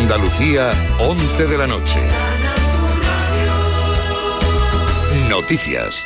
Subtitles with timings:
[0.00, 2.00] Andalucía, 11 de la noche.
[5.30, 6.04] Noticias.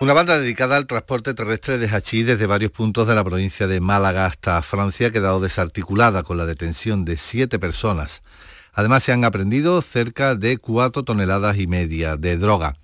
[0.00, 3.80] Una banda dedicada al transporte terrestre de hachís desde varios puntos de la provincia de
[3.80, 8.22] Málaga hasta Francia ha quedado desarticulada con la detención de siete personas.
[8.72, 12.76] Además, se han aprendido cerca de cuatro toneladas y media de droga.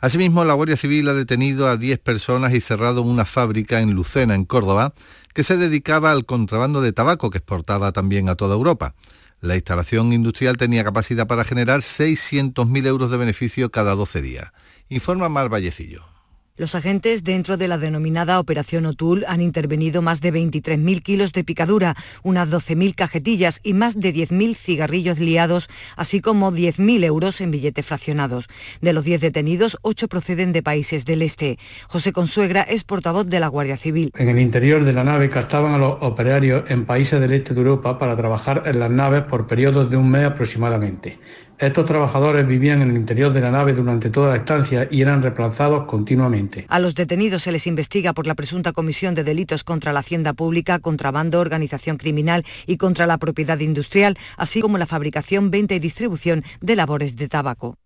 [0.00, 4.34] Asimismo, la Guardia Civil ha detenido a 10 personas y cerrado una fábrica en Lucena,
[4.34, 4.92] en Córdoba,
[5.36, 8.94] que se dedicaba al contrabando de tabaco que exportaba también a toda Europa.
[9.42, 14.52] La instalación industrial tenía capacidad para generar 600.000 euros de beneficio cada 12 días.
[14.88, 16.15] Informa Mar Vallecillo.
[16.58, 21.44] Los agentes dentro de la denominada Operación Otul han intervenido más de 23.000 kilos de
[21.44, 27.50] picadura, unas 12.000 cajetillas y más de 10.000 cigarrillos liados, así como 10.000 euros en
[27.50, 28.46] billetes fraccionados.
[28.80, 31.58] De los 10 detenidos, 8 proceden de países del este.
[31.88, 34.10] José Consuegra es portavoz de la Guardia Civil.
[34.16, 37.60] En el interior de la nave captaban a los operarios en países del este de
[37.60, 41.18] Europa para trabajar en las naves por periodos de un mes aproximadamente.
[41.58, 45.22] Estos trabajadores vivían en el interior de la nave durante toda la estancia y eran
[45.22, 46.66] reemplazados continuamente.
[46.68, 50.34] A los detenidos se les investiga por la presunta comisión de delitos contra la hacienda
[50.34, 55.78] pública, contrabando, organización criminal y contra la propiedad industrial, así como la fabricación, venta y
[55.78, 57.78] distribución de labores de tabaco.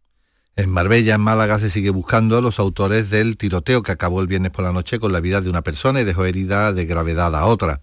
[0.56, 4.26] En Marbella, en Málaga, se sigue buscando a los autores del tiroteo que acabó el
[4.26, 7.36] viernes por la noche con la vida de una persona y dejó herida de gravedad
[7.36, 7.80] a otra.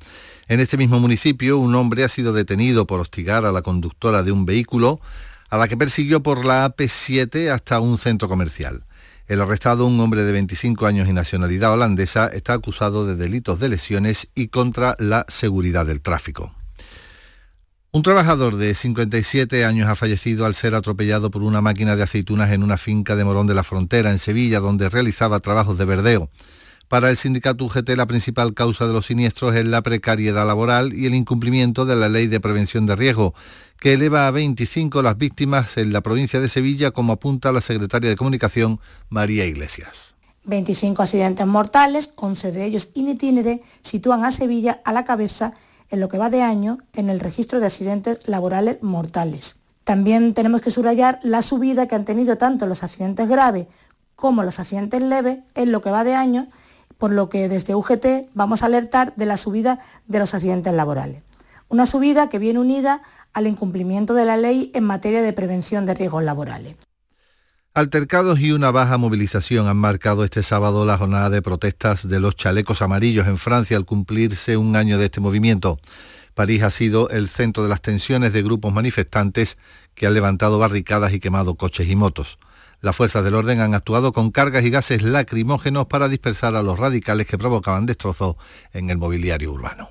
[0.49, 4.33] En este mismo municipio, un hombre ha sido detenido por hostigar a la conductora de
[4.33, 4.99] un vehículo
[5.49, 8.83] a la que persiguió por la AP7 hasta un centro comercial.
[9.27, 13.69] El arrestado, un hombre de 25 años y nacionalidad holandesa, está acusado de delitos de
[13.69, 16.53] lesiones y contra la seguridad del tráfico.
[17.91, 22.51] Un trabajador de 57 años ha fallecido al ser atropellado por una máquina de aceitunas
[22.51, 26.29] en una finca de Morón de la Frontera, en Sevilla, donde realizaba trabajos de verdeo.
[26.87, 31.05] Para el sindicato UGT la principal causa de los siniestros es la precariedad laboral y
[31.05, 33.33] el incumplimiento de la ley de prevención de riesgo,
[33.77, 38.09] que eleva a 25 las víctimas en la provincia de Sevilla, como apunta la secretaria
[38.09, 38.79] de Comunicación
[39.09, 40.15] María Iglesias.
[40.45, 45.51] 25 accidentes mortales, 11 de ellos in itinere, sitúan a Sevilla a la cabeza
[45.89, 49.57] en lo que va de año en el registro de accidentes laborales mortales.
[49.83, 53.67] También tenemos que subrayar la subida que han tenido tanto los accidentes graves
[54.15, 56.47] como los accidentes leves en lo que va de año
[56.97, 61.23] por lo que desde UGT vamos a alertar de la subida de los accidentes laborales.
[61.69, 63.01] Una subida que viene unida
[63.33, 66.75] al incumplimiento de la ley en materia de prevención de riesgos laborales.
[67.73, 72.35] Altercados y una baja movilización han marcado este sábado la jornada de protestas de los
[72.35, 75.77] chalecos amarillos en Francia al cumplirse un año de este movimiento.
[76.33, 79.57] París ha sido el centro de las tensiones de grupos manifestantes
[79.93, 82.39] que han levantado barricadas y quemado coches y motos.
[82.81, 86.77] Las fuerzas del orden han actuado con cargas y gases lacrimógenos para dispersar a los
[86.77, 88.35] radicales que provocaban destrozos
[88.71, 89.89] en el mobiliario urbano.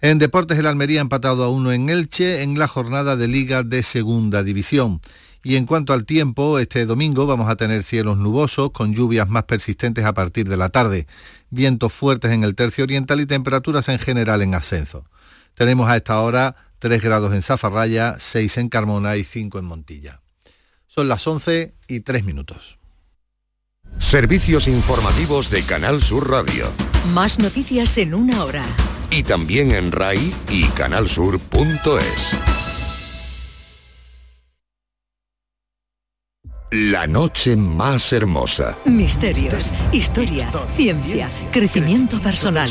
[0.00, 3.62] En deportes el Almería ha empatado a uno en Elche en la jornada de liga
[3.62, 5.00] de segunda división.
[5.42, 9.44] Y en cuanto al tiempo, este domingo vamos a tener cielos nubosos con lluvias más
[9.44, 11.06] persistentes a partir de la tarde,
[11.50, 15.06] vientos fuertes en el tercio oriental y temperaturas en general en ascenso.
[15.54, 20.20] Tenemos a esta hora 3 grados en Zafarraya, 6 en Carmona y 5 en Montilla.
[20.98, 22.78] Son las 11 y 3 minutos.
[23.98, 26.72] Servicios informativos de Canal Sur Radio.
[27.12, 28.64] Más noticias en una hora.
[29.10, 32.38] Y también en RAI y canalsur.es.
[36.70, 38.78] La noche más hermosa.
[38.86, 42.70] Misterios, historia, ciencia, crecimiento personal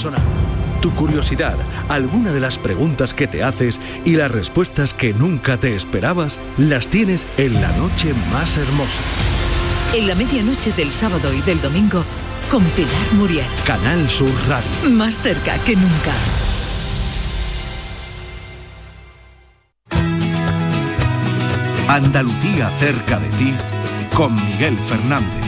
[0.86, 1.58] tu curiosidad,
[1.90, 6.86] alguna de las preguntas que te haces y las respuestas que nunca te esperabas, las
[6.90, 9.02] tienes en la noche más hermosa.
[9.96, 12.04] En la medianoche del sábado y del domingo,
[12.52, 13.48] con Pilar Muriel.
[13.66, 14.92] Canal Sur Radio.
[14.92, 16.14] Más cerca que nunca.
[21.88, 23.54] Andalucía cerca de ti,
[24.16, 25.46] con Miguel Fernández.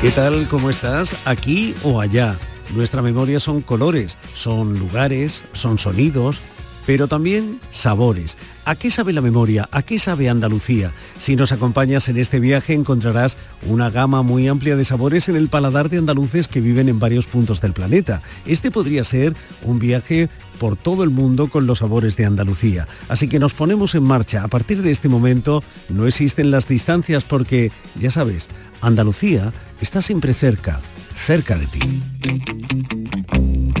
[0.00, 0.48] ¿Qué tal?
[0.48, 1.14] ¿Cómo estás?
[1.26, 2.34] ¿Aquí o allá?
[2.74, 6.40] Nuestra memoria son colores, son lugares, son sonidos,
[6.88, 8.38] pero también sabores.
[8.64, 9.68] ¿A qué sabe la memoria?
[9.72, 10.94] ¿A qué sabe Andalucía?
[11.18, 15.48] Si nos acompañas en este viaje encontrarás una gama muy amplia de sabores en el
[15.48, 18.22] paladar de andaluces que viven en varios puntos del planeta.
[18.46, 19.34] Este podría ser
[19.64, 22.88] un viaje por todo el mundo con los sabores de Andalucía.
[23.10, 24.42] Así que nos ponemos en marcha.
[24.42, 28.48] A partir de este momento no existen las distancias porque, ya sabes,
[28.80, 30.80] Andalucía está siempre cerca
[31.18, 33.77] cerca de ti.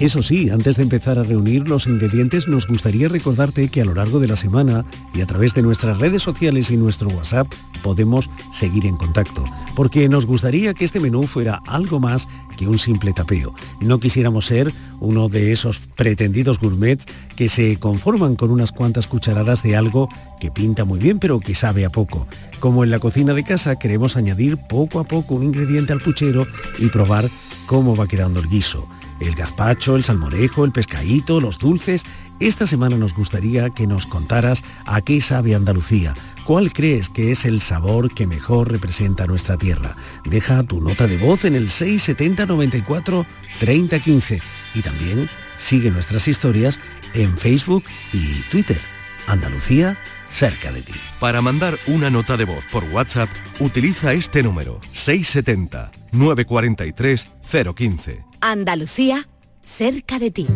[0.00, 3.94] Eso sí, antes de empezar a reunir los ingredientes, nos gustaría recordarte que a lo
[3.94, 7.52] largo de la semana y a través de nuestras redes sociales y nuestro WhatsApp
[7.82, 12.78] podemos seguir en contacto, porque nos gustaría que este menú fuera algo más que un
[12.78, 13.52] simple tapeo.
[13.80, 19.64] No quisiéramos ser uno de esos pretendidos gourmets que se conforman con unas cuantas cucharadas
[19.64, 20.08] de algo
[20.38, 22.28] que pinta muy bien pero que sabe a poco.
[22.60, 26.46] Como en la cocina de casa queremos añadir poco a poco un ingrediente al puchero
[26.78, 27.28] y probar
[27.66, 28.88] cómo va quedando el guiso
[29.20, 32.04] el gazpacho, el salmorejo, el pescadito, los dulces.
[32.40, 36.14] Esta semana nos gustaría que nos contaras a qué sabe Andalucía.
[36.44, 39.96] ¿Cuál crees que es el sabor que mejor representa nuestra tierra?
[40.24, 43.26] Deja tu nota de voz en el 670 94
[43.60, 44.42] 30 15
[44.74, 45.28] y también
[45.58, 46.80] sigue nuestras historias
[47.14, 48.97] en Facebook y Twitter.
[49.28, 49.98] Andalucía
[50.30, 50.94] cerca de ti.
[51.20, 53.28] Para mandar una nota de voz por WhatsApp,
[53.60, 57.28] utiliza este número 670 943
[57.74, 58.24] 015.
[58.40, 59.28] Andalucía,
[59.62, 60.46] cerca de ti.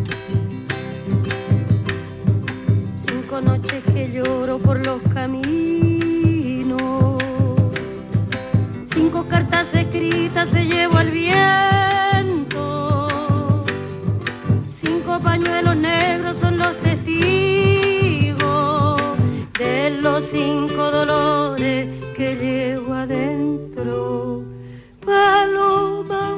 [3.06, 6.82] Cinco noches que lloro por los caminos.
[8.94, 12.54] Cinco cartas escritas se llevo al viento.
[14.80, 17.61] Cinco pañuelos negros son los testigos
[19.62, 24.44] de los cinco dolores que llevo adentro.
[25.04, 26.32] Paloma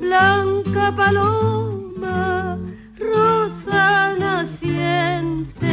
[0.00, 2.58] blanca paloma,
[2.98, 5.66] rosa naciente.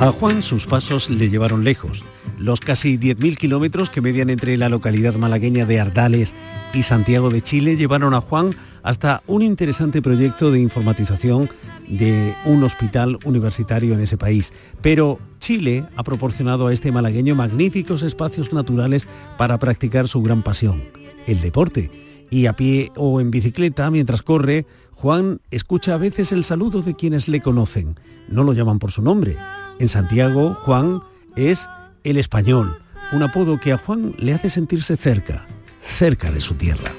[0.00, 2.02] A Juan sus pasos le llevaron lejos.
[2.38, 6.34] Los casi 10.000 kilómetros que median entre la localidad malagueña de Ardales
[6.74, 11.48] y Santiago de Chile llevaron a Juan hasta un interesante proyecto de informatización
[11.88, 14.52] de un hospital universitario en ese país.
[14.82, 19.06] Pero Chile ha proporcionado a este malagueño magníficos espacios naturales
[19.36, 20.84] para practicar su gran pasión,
[21.26, 21.90] el deporte
[22.30, 26.94] y a pie o en bicicleta mientras corre, Juan escucha a veces el saludo de
[26.94, 27.98] quienes le conocen.
[28.28, 29.36] No lo llaman por su nombre.
[29.78, 31.02] En Santiago, Juan
[31.36, 31.68] es
[32.04, 32.78] el español,
[33.12, 35.46] un apodo que a Juan le hace sentirse cerca,
[35.80, 36.92] cerca de su tierra.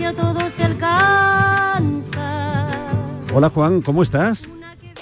[0.00, 2.16] Paciencia todo se alcanza.
[3.34, 4.44] Hola Juan, ¿cómo estás?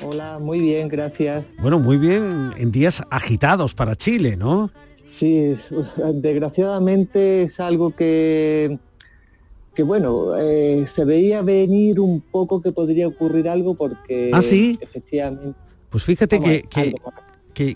[0.05, 1.53] Hola, muy bien, gracias.
[1.61, 4.71] Bueno, muy bien, en días agitados para Chile, ¿no?
[5.05, 5.57] Sí,
[6.15, 8.79] desgraciadamente es algo que,
[9.75, 14.79] que bueno, eh, se veía venir un poco que podría ocurrir algo porque ¿Ah, sí?
[14.81, 15.55] efectivamente...
[15.91, 16.95] Pues fíjate que, que,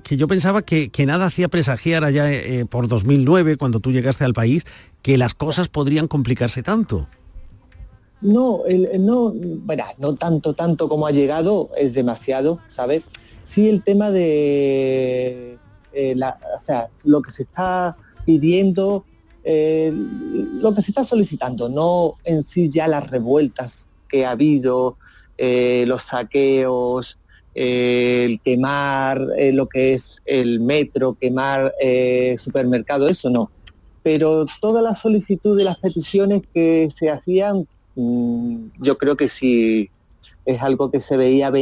[0.02, 4.64] yo pensaba que, nada hacía presagiar allá eh, por 2009, cuando tú llegaste al país,
[5.02, 7.08] que las cosas podrían complicarse tanto.
[8.20, 8.62] No,
[9.00, 13.02] no, bueno, no tanto, tanto como ha llegado, es demasiado, ¿sabes?
[13.44, 15.58] Sí el tema de,
[15.93, 19.05] eh, la, o sea, lo que se está pidiendo,
[19.44, 24.96] eh, lo que se está solicitando, no en sí ya las revueltas que ha habido,
[25.37, 27.19] eh, los saqueos,
[27.54, 31.72] el quemar lo que es el metro, quemar
[32.38, 33.50] supermercado, eso no.
[34.02, 39.90] Pero toda la solicitud y las peticiones que se hacían Mm, yo creo que sí
[40.46, 41.52] es algo que se veía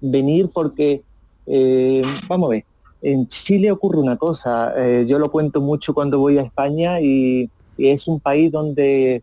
[0.00, 1.02] venir porque,
[1.46, 2.64] eh, vamos a ver,
[3.02, 7.50] en Chile ocurre una cosa, eh, yo lo cuento mucho cuando voy a España y,
[7.78, 9.22] es un país donde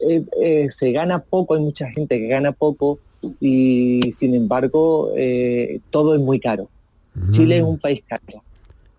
[0.00, 2.98] eh, económicamente se gana poco, hay mucha gente que gana poco
[3.40, 5.10] y sin embargo
[5.90, 6.68] todo es muy caro.
[7.32, 7.68] Chile es mm.
[7.68, 8.42] un país caro.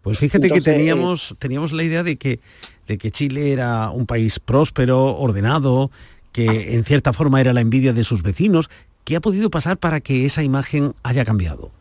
[0.01, 2.39] Pues fíjate que teníamos, teníamos la idea de que,
[2.87, 5.91] de que Chile era un país próspero, ordenado,
[6.31, 8.69] que en cierta forma era la envidia de sus vecinos.
[9.03, 11.71] ¿Qué ha podido pasar para que esa imagen haya cambiado?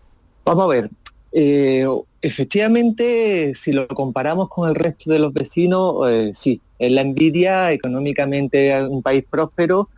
[0.44, 0.90] Vamos a ver,
[1.32, 1.86] eh,
[2.22, 7.72] efectivamente, si lo comparamos con el resto de los vecinos, eh, sí, es la envidia
[7.72, 9.88] económicamente un país próspero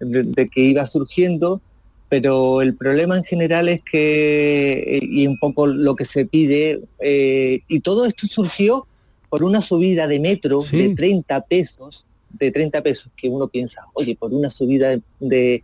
[0.00, 1.60] de que iba surgiendo,
[2.08, 6.80] pero el problema en general es que, eh, y un poco lo que se pide,
[7.00, 8.86] eh, y todo esto surgió
[9.28, 14.16] por una subida de metro de 30 pesos, de 30 pesos, que uno piensa, oye,
[14.16, 15.62] por una subida de,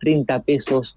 [0.00, 0.96] 30 pesos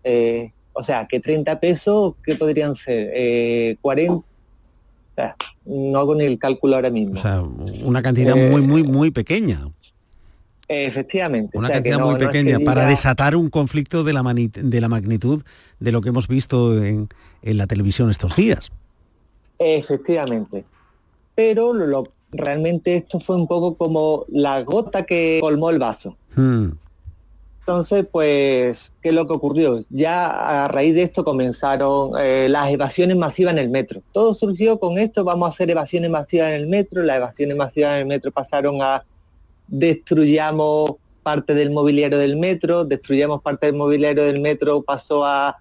[0.03, 3.77] eh, o sea, que 30 pesos, ¿qué podrían ser?
[3.81, 4.23] 40,
[5.17, 5.31] eh,
[5.65, 7.17] no hago ni el cálculo ahora mismo.
[7.17, 9.69] O sea, una cantidad muy, muy, muy pequeña.
[10.67, 11.57] Efectivamente.
[11.57, 15.43] Una cantidad muy pequeña para desatar un conflicto de la, de la magnitud
[15.79, 17.09] de lo que hemos visto en,
[17.43, 18.71] la televisión estos días.
[19.59, 20.65] Efectivamente.
[21.35, 26.17] Pero lo, realmente esto fue un poco como la gota que colmó el vaso.
[26.35, 26.71] Hmm.
[27.59, 29.83] Entonces, pues, ¿qué es lo que ocurrió?
[29.89, 34.03] Ya a raíz de esto comenzaron eh, las evasiones masivas en el metro.
[34.11, 37.01] Todo surgió con esto, vamos a hacer evasiones masivas en el metro.
[37.01, 39.03] Las evasiones masivas en el metro pasaron a
[39.67, 40.93] destruyamos
[41.23, 45.57] parte del mobiliario del metro, destruyamos parte del mobiliario del metro, pasó a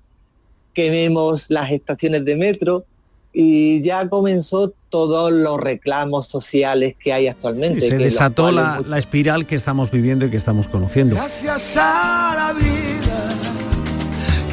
[0.75, 2.85] quememos las estaciones de metro
[3.33, 7.89] y ya comenzó todos los reclamos sociales que hay actualmente.
[7.89, 11.17] se desató la, la, espiral que estamos viviendo y que estamos conociendo.
[11.17, 13.29] Gracias a la vida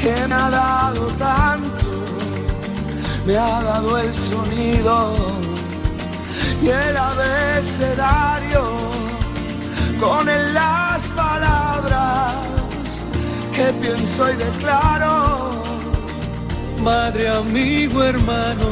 [0.01, 1.85] que me ha dado tanto,
[3.27, 5.13] me ha dado el sonido
[6.63, 8.63] y el abecedario
[10.01, 12.35] con las palabras
[13.55, 15.51] que pienso y declaro
[16.81, 18.65] madre, amigo, hermano.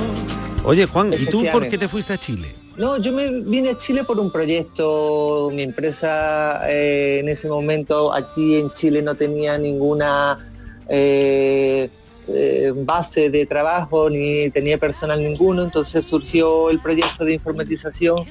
[0.64, 2.48] Oye, Juan, ¿y tú por qué te fuiste a Chile?
[2.76, 5.50] No, yo me vine a Chile por un proyecto.
[5.54, 10.50] Mi empresa eh, en ese momento aquí en Chile no tenía ninguna
[10.88, 11.90] eh,
[12.28, 18.26] eh, base de trabajo ni tenía personal ninguno, entonces surgió el proyecto de informatización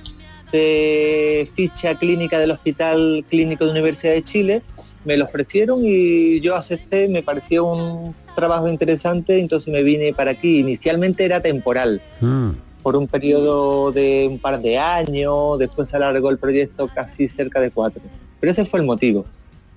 [0.52, 4.62] de ficha clínica del Hospital Clínico de Universidad de Chile.
[5.04, 10.32] Me lo ofrecieron y yo acepté, me pareció un trabajo interesante, entonces me vine para
[10.32, 10.58] aquí.
[10.58, 12.50] Inicialmente era temporal, mm.
[12.82, 17.60] por un periodo de un par de años, después se alargó el proyecto casi cerca
[17.60, 18.02] de cuatro.
[18.40, 19.24] Pero ese fue el motivo.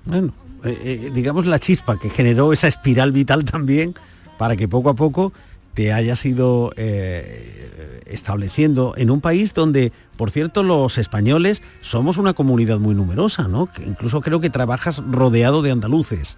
[0.06, 3.96] Bueno, eh, eh, digamos la chispa que generó esa espiral vital también
[4.38, 5.34] para que poco a poco
[5.74, 12.34] te hayas ido eh, estableciendo en un país donde, por cierto, los españoles somos una
[12.34, 13.72] comunidad muy numerosa, ¿no?
[13.72, 16.38] Que incluso creo que trabajas rodeado de andaluces.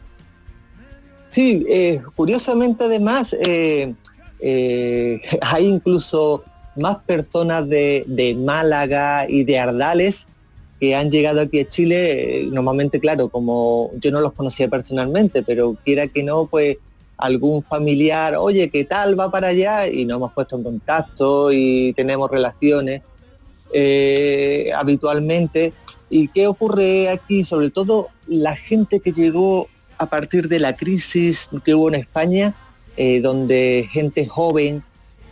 [1.29, 3.95] Sí, eh, curiosamente además eh,
[5.41, 6.43] hay incluso
[6.75, 10.27] más personas de, Málaga y de Ardales
[10.79, 15.77] que han llegado aquí a Chile, normalmente claro, como yo no los conocía personalmente, pero
[15.85, 16.77] quiera que no, pues
[17.17, 19.19] algún familiar, oye, ¿qué tal?
[19.19, 23.01] Va para allá y nos hemos puesto en contacto y tenemos relaciones
[24.75, 25.73] habitualmente.
[26.09, 27.43] ¿Y qué ocurre aquí?
[27.43, 29.67] Sobre todo la gente que llegó
[29.97, 32.53] a partir de la crisis que hubo en España,
[32.97, 34.83] eh, donde gente joven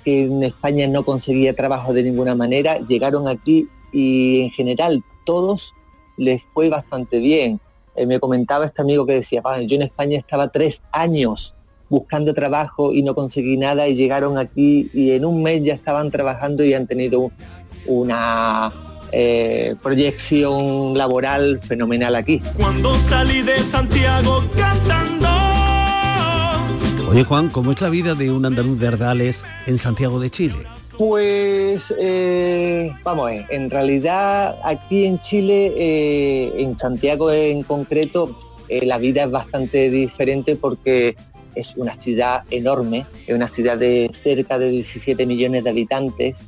[0.03, 5.73] que en España no conseguía trabajo de ninguna manera, llegaron aquí y en general todos
[6.17, 7.59] les fue bastante bien.
[7.95, 11.53] Eh, me comentaba este amigo que decía, yo en España estaba tres años
[11.91, 16.09] buscando trabajo y no conseguí nada y llegaron aquí y en un mes ya estaban
[16.09, 17.31] trabajando y han tenido
[17.85, 18.71] una
[19.11, 22.41] eh, proyección laboral fenomenal aquí.
[22.57, 25.27] Cuando salí de Santiago cantando.
[27.09, 30.59] Oye Juan, ¿cómo es la vida de un andaluz de Ardales en Santiago de Chile?
[30.97, 39.23] Pues eh, vamos, en realidad aquí en Chile, eh, en Santiago en concreto, la vida
[39.23, 41.17] es bastante diferente porque
[41.55, 46.45] es una ciudad enorme, es una ciudad de cerca de 17 millones de habitantes,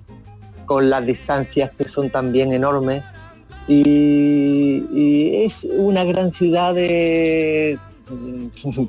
[0.66, 3.04] con las distancias que son también enormes.
[3.68, 7.78] Y, es una gran ciudad de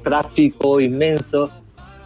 [0.03, 1.51] tráfico inmenso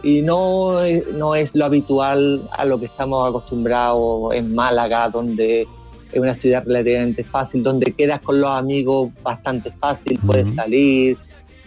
[0.01, 0.81] y no,
[1.13, 5.67] no es lo habitual a lo que estamos acostumbrados en Málaga, donde
[6.11, 11.17] es una ciudad relativamente fácil, donde quedas con los amigos bastante fácil, puedes salir.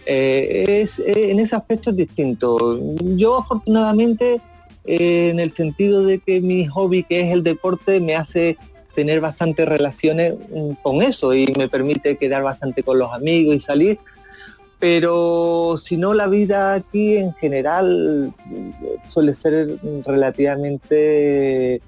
[0.05, 2.79] Eh, es, en ese aspecto es distinto.
[3.15, 4.41] Yo afortunadamente
[4.85, 8.57] eh, en el sentido de que mi hobby, que es el deporte, me hace
[8.95, 13.59] tener bastantes relaciones mm, con eso y me permite quedar bastante con los amigos y
[13.59, 13.99] salir.
[14.79, 18.33] Pero si no, la vida aquí en general
[19.07, 21.81] suele ser relativamente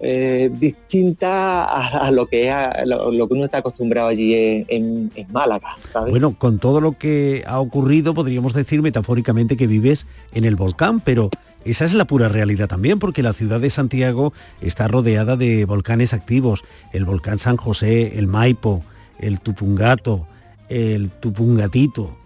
[0.00, 2.52] eh, distinta a, lo que
[2.84, 5.76] lo, que uno está acostumbrado allí en, Málaga.
[6.08, 11.00] Bueno, con todo lo que ha ocurrido, podríamos decir metafóricamente que vives en el volcán,
[11.00, 11.30] pero
[11.64, 16.12] esa es la pura realidad también, porque la ciudad de Santiago está rodeada de volcanes
[16.12, 16.62] activos.
[16.92, 18.82] El volcán San José, el Maipo,
[19.18, 20.26] el Tupungato,
[20.68, 22.16] el Tupungatito.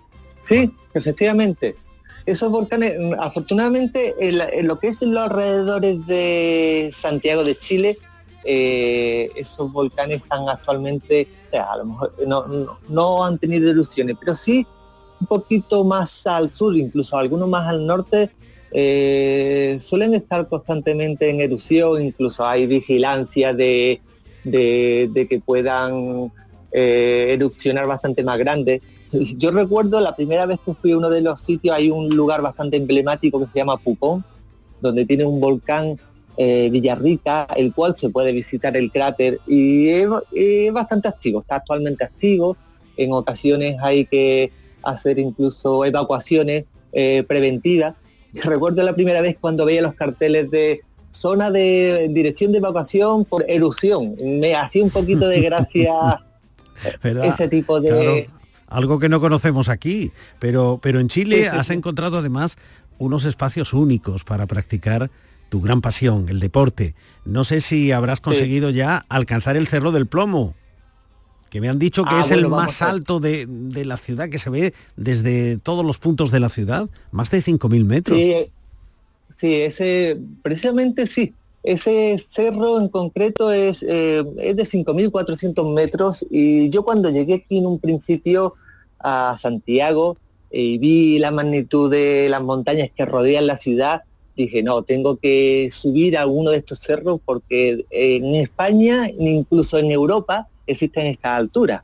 [0.41, 1.77] Sí, efectivamente.
[2.29, 7.97] Esos volcanes, afortunadamente, en, lo que es en los alrededores de Santiago de Chile,
[8.45, 12.13] eh, esos volcanes están actualmente, o sea, a lo mejor
[12.91, 14.67] no, han tenido erupciones, pero sí
[15.23, 18.29] un poquito más al sur, incluso algunos más al norte,
[18.73, 24.03] eh, suelen estar constantemente en erupción, incluso hay vigilancia de,
[24.45, 26.31] que puedan
[26.73, 28.83] eh, erupcionar bastante más grandes.
[29.39, 32.43] Yo recuerdo la primera vez que fui a uno de los sitios, hay un lugar
[32.43, 34.25] bastante emblemático que se llama Pupón,
[34.81, 35.99] donde tiene un volcán
[36.37, 40.09] eh, Villarrica, el cual se puede visitar el cráter y es,
[40.73, 42.57] bastante activo, está actualmente activo,
[42.97, 47.95] en ocasiones hay que hacer incluso evacuaciones eh, preventivas.
[48.33, 53.45] Recuerdo la primera vez cuando veía los carteles de zona de dirección de evacuación por
[53.49, 55.93] erupción, me hacía un poquito de gracia
[57.03, 58.29] ese tipo de...
[58.69, 62.57] algo que no conocemos aquí, pero, pero en Chile has encontrado además
[62.99, 65.11] unos espacios únicos para practicar
[65.49, 66.95] tu gran pasión, el deporte.
[67.25, 70.55] No sé si habrás conseguido ya alcanzar el Cerro del Plomo,
[71.49, 73.47] que me han dicho que ah, es el más alto de,
[73.85, 77.85] la ciudad, que se ve desde todos los puntos de la ciudad, más de 5.000
[77.85, 78.19] metros.
[79.37, 81.33] Sí, ese, precisamente sí.
[81.63, 87.59] Ese cerro en concreto es, eh, es de 5.400 metros y yo cuando llegué aquí
[87.59, 88.55] en un principio
[89.01, 90.17] a Santiago
[90.51, 94.03] y vi la magnitud de las montañas que rodean la ciudad,
[94.37, 99.91] dije, no, tengo que subir a uno de estos cerros porque en España, incluso en
[99.91, 101.83] Europa, existen estas alturas.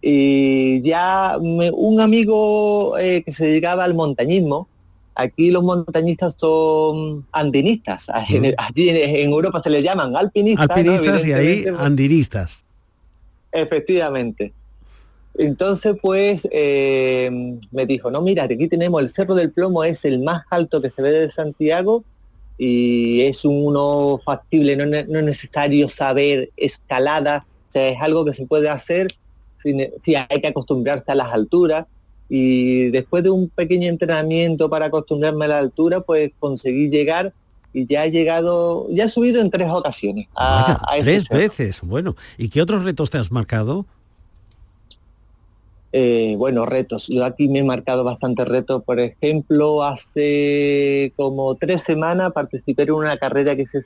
[0.00, 4.68] Y ya un amigo eh, que se dedicaba al montañismo,
[5.14, 10.70] aquí los montañistas son andinistas, allí en, Europa se les llaman alpinistas.
[10.70, 12.64] Alpinistas y ahí andinistas.
[13.52, 14.52] Efectivamente.
[15.36, 20.20] Entonces, pues, eh, me dijo, no, mira, aquí tenemos el Cerro del Plomo, es el
[20.20, 22.04] más alto que se ve de Santiago
[22.56, 28.46] y es uno factible, no, es necesario saber escalada, o sea, es algo que se
[28.46, 29.08] puede hacer,
[29.56, 31.86] si, hay que acostumbrarse a las alturas
[32.28, 37.32] y después de un pequeño entrenamiento para acostumbrarme a la altura, pues conseguí llegar
[37.72, 40.28] y ya he llegado, ya he subido en tres ocasiones.
[40.36, 42.16] A, tres veces, bueno.
[42.38, 43.84] ¿Y qué otros retos te has marcado?
[45.92, 47.06] Eh, bueno, retos.
[47.08, 48.82] Yo aquí me he marcado bastantes retos.
[48.82, 53.80] Por ejemplo, hace como tres semanas participé en una carrera que se,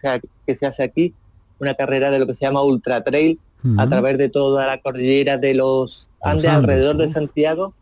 [0.46, 1.14] que se hace aquí,
[1.58, 3.38] una carrera de lo que se llama Ultra Trail,
[3.76, 7.74] a través de toda la cordillera de los Andes, alrededor de Santiago,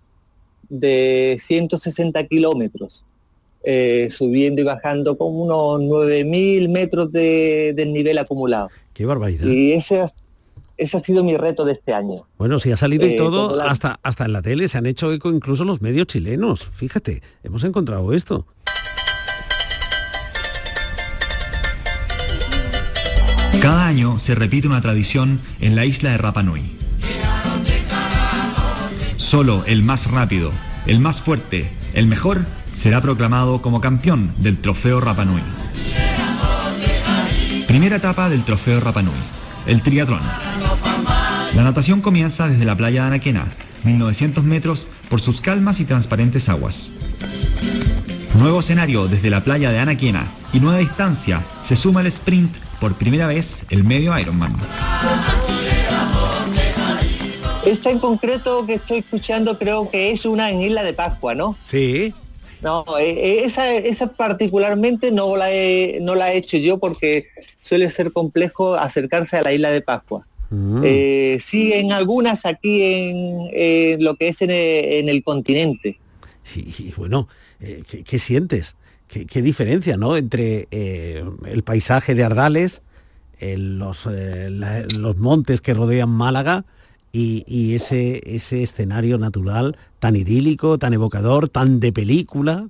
[0.69, 3.05] de 160 kilómetros,
[3.65, 8.71] eh, subiendo y bajando como unos 9.000 metros de, del nivel acumulado.
[8.93, 9.47] ¡Qué barbaridad!
[9.47, 10.05] Y ese
[10.77, 12.27] ese ha sido mi reto de este año.
[12.39, 15.13] Bueno, si ha salido y eh, todo, hasta, hasta en la tele se han hecho
[15.13, 16.69] eco incluso los medios chilenos.
[16.75, 18.47] Fíjate, hemos encontrado esto.
[23.63, 26.86] Cada año se repite una tradición en la isla de Rapa Nui.
[29.27, 30.53] Solo el más rápido,
[30.87, 35.43] el más fuerte, el mejor será proclamado como campeón del Trofeo Rapa Nui.
[37.67, 39.17] Primera etapa del Trofeo Rapa Nui,
[39.67, 40.21] el triatlón.
[41.57, 43.49] La natación comienza desde la playa de Anaquena,
[43.83, 46.91] 1900 metros por sus calmas y transparentes aguas.
[48.39, 52.95] Nuevo escenario desde la playa de Anaquena y nueva distancia se suma el sprint por
[52.95, 54.53] primera vez el medio Ironman.
[57.67, 61.57] Esta en concreto que estoy escuchando creo que es una en Isla de Pascua, ¿no?
[61.65, 62.15] Sí.
[62.63, 67.27] No, eh, eh, esa, esa particularmente no la, he, no la he hecho yo porque
[67.63, 70.25] suele ser complejo acercarse a la Isla de Pascua.
[70.51, 70.83] Mm.
[70.85, 74.51] Eh, sí, en algunas aquí en lo que es en
[75.09, 75.99] el, continente.
[76.55, 77.29] Y, bueno,
[77.61, 78.77] eh, ¿qué, sientes?
[79.09, 80.17] ¿Qué, diferencia ¿no?
[80.17, 82.83] entre eh, el paisaje de Ardales,
[83.41, 86.65] los, los montes que rodean Málaga
[87.19, 92.69] y, ese, ese escenario natural tan idílico, tan evocador, tan de película?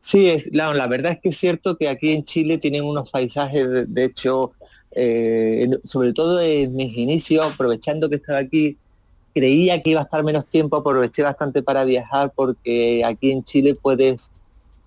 [0.00, 3.92] Sí, es, la, verdad es que es cierto que aquí en Chile tienen unos paisajes,
[3.92, 4.52] de hecho,
[4.92, 8.76] eh, sobre todo en mis inicios, aprovechando que estaba aquí,
[9.34, 13.74] creía que iba a estar menos tiempo, aproveché bastante para viajar porque aquí en Chile
[13.74, 14.30] puedes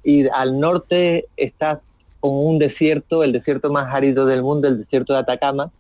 [0.04, 1.80] ir al norte, estás
[2.20, 5.72] con un desierto, el desierto más árido del mundo, el desierto de Atacama,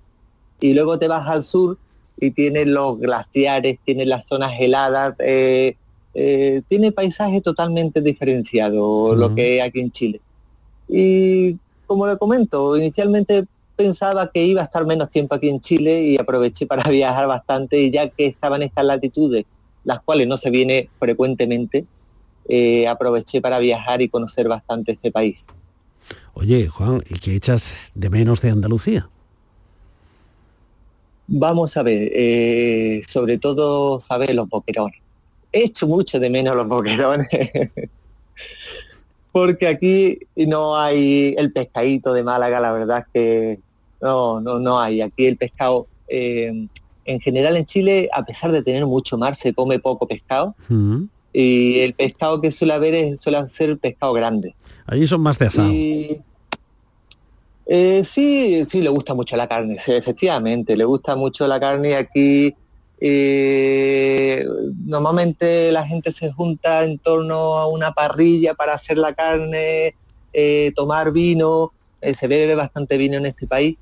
[0.60, 1.78] y luego te vas al sur
[2.20, 5.76] y tienes los glaciares, tienes las zonas heladas, eh,
[6.14, 10.22] eh, tiene paisaje totalmente diferenciado lo que hay aquí en Chile.
[10.88, 13.46] Y como le comento, inicialmente
[13.76, 17.80] pensaba que iba a estar menos tiempo aquí en Chile y aproveché para viajar bastante
[17.80, 19.46] y ya que estaba en estas latitudes,
[19.86, 21.86] las cuales no se viene frecuentemente,
[22.50, 25.46] eh, aproveché para viajar y conocer bastante este país.
[26.34, 29.10] Oye, Juan, ¿y qué echas de menos de Andalucía?
[31.32, 35.00] Vamos a ver, eh, sobre todo saber los boquerones.
[35.52, 37.28] He hecho mucho de menos los boquerones.
[39.32, 43.60] porque aquí no hay el pescadito de Málaga, la verdad es que
[44.02, 45.02] no, no, no hay.
[45.02, 46.68] Aquí el pescado eh,
[47.06, 50.56] en general en Chile, a pesar de tener mucho mar, se come poco pescado.
[51.32, 54.56] Y el pescado que suele haber es, suele ser pescado grande.
[54.88, 55.72] Allí son más de asado.
[57.72, 61.92] Eh, sí, sí, le gusta mucho la carne, sí, efectivamente, le gusta mucho la carne
[61.92, 62.56] y aquí
[63.00, 64.44] eh,
[64.88, 69.94] normalmente la gente se junta en torno a una parrilla para hacer la carne,
[70.34, 73.78] eh, tomar vino, se bebe bastante vino en este país,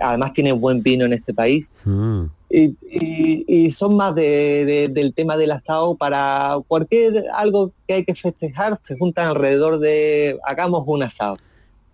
[0.00, 1.72] además tiene buen vino en este país.
[1.84, 2.26] Mm.
[2.50, 8.96] Y, son más del tema del asado para cualquier algo que hay que festejar, se
[8.96, 11.36] juntan alrededor de hagamos un asado.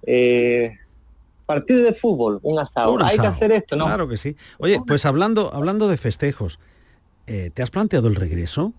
[0.06, 0.76] Eh,
[1.46, 2.96] partido de fútbol, un asado.
[3.02, 3.86] Hay que hacer esto, ¿no?
[3.86, 4.36] Claro que sí.
[4.58, 6.58] Oye, pues hablando, hablando de festejos,
[7.26, 8.72] eh, ¿te has planteado el regreso?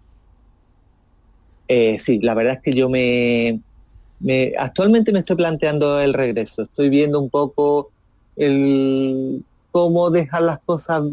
[1.68, 3.60] Eh, sí, la verdad es que yo me,
[4.20, 6.62] me, actualmente me estoy planteando el regreso.
[6.62, 7.92] Estoy viendo un poco
[8.36, 11.04] el cómo dejar las cosas,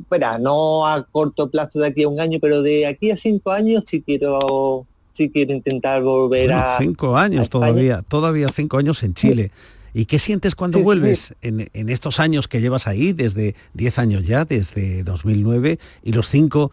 [0.00, 3.50] espera, no a corto plazo de aquí a un año, pero de aquí a cinco
[3.50, 6.78] años sí quiero sí quiero intentar volver a...
[6.78, 9.50] Cinco años todavía, todavía cinco años en Chile.
[9.94, 14.44] ¿Y qué sientes cuando vuelves En, estos años que llevas ahí, desde 10 años ya,
[14.44, 16.70] desde 2009, y los cinco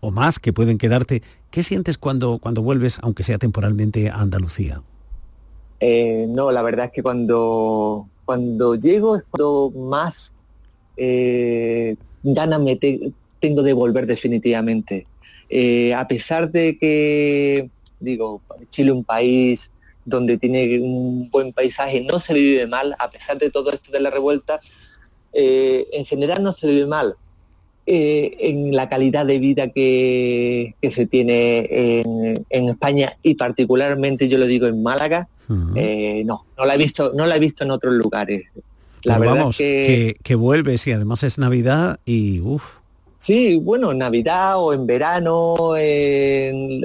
[0.00, 1.22] o más que pueden quedarte?
[1.50, 4.82] ¿Qué sientes cuando, cuando vuelves, aunque sea temporalmente, a Andalucía?
[5.80, 10.34] Eh, no, la verdad es que cuando, cuando llego es cuando más
[10.98, 15.04] eh, ganas me tengo de volver definitivamente.
[15.48, 19.70] Eh, a pesar de que digo, Chile un país
[20.04, 24.00] donde tiene un buen paisaje, no se vive mal, a pesar de todo esto de
[24.00, 24.60] la revuelta,
[25.32, 27.16] eh, en general no se vive mal.
[27.88, 31.68] Eh, en la calidad de vida que, se tiene
[32.50, 35.28] en, España y particularmente yo lo digo en Málaga,
[35.76, 38.46] eh, no, no la he visto, no la he visto en otros lugares.
[39.02, 40.16] La verdad vamos, que...
[40.24, 40.34] que...
[40.34, 42.78] vuelves y además es Navidad y uff.
[43.18, 46.80] Sí, bueno, en Navidad o en verano, en,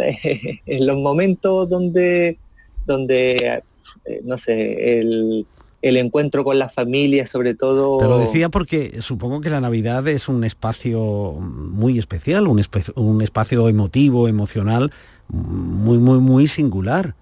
[0.85, 2.37] los momentos donde,
[2.85, 3.61] donde
[4.05, 5.45] eh, no sé, el,
[5.81, 7.97] encuentro con la familia, sobre todo...
[7.99, 10.99] Te lo decía porque supongo que la Navidad es un espacio
[11.39, 12.61] muy especial, un,
[12.95, 14.91] un espacio emotivo, emocional,
[15.27, 17.15] muy, muy, muy singular,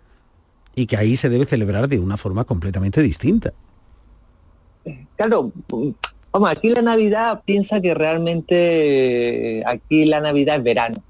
[0.76, 3.54] y que ahí se debe celebrar de una forma completamente distinta.
[5.18, 5.52] Claro,
[6.32, 11.04] Vamos, aquí la Navidad piensa que realmente aquí la Navidad es verano.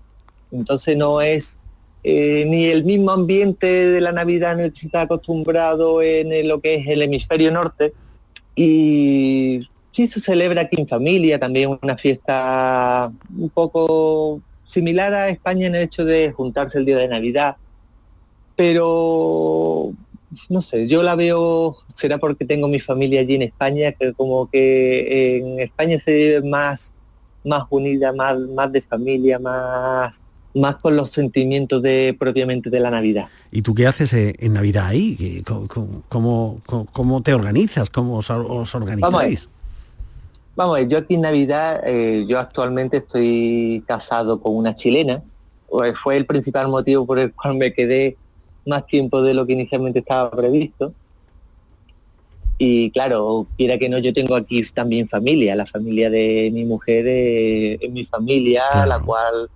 [0.51, 1.59] Entonces no es
[2.03, 6.47] eh, ni el mismo ambiente de la Navidad en el que se está acostumbrado en
[6.47, 7.93] lo que es el hemisferio norte.
[8.55, 15.67] Y sí se celebra aquí en familia, también una fiesta un poco similar a España
[15.67, 17.57] en el hecho de juntarse el día de Navidad.
[18.55, 19.93] Pero
[20.47, 24.49] no sé, yo la veo, será porque tengo mi familia allí en España, que como
[24.49, 26.93] que en España se vive más,
[27.43, 30.21] más unida, más, más de familia, más,
[30.53, 33.27] más con los sentimientos de propiamente de la Navidad.
[33.51, 35.43] ¿Y tú qué haces eh, en Navidad ahí?
[36.07, 36.61] ¿Cómo,
[36.91, 37.89] cómo, te organizas?
[37.89, 38.29] ¿Cómo os,
[38.75, 39.49] organizáis?
[40.55, 45.23] Vamos, yo aquí en Navidad, eh, yo actualmente estoy casado con una chilena,
[45.95, 48.17] fue el principal motivo por el cual me quedé
[48.69, 50.93] más tiempo de lo que inicialmente estaba previsto.
[52.61, 57.05] Y claro, quiera que no, yo tengo aquí también familia, la familia de mi mujer
[57.07, 59.49] es, mi familia, la cual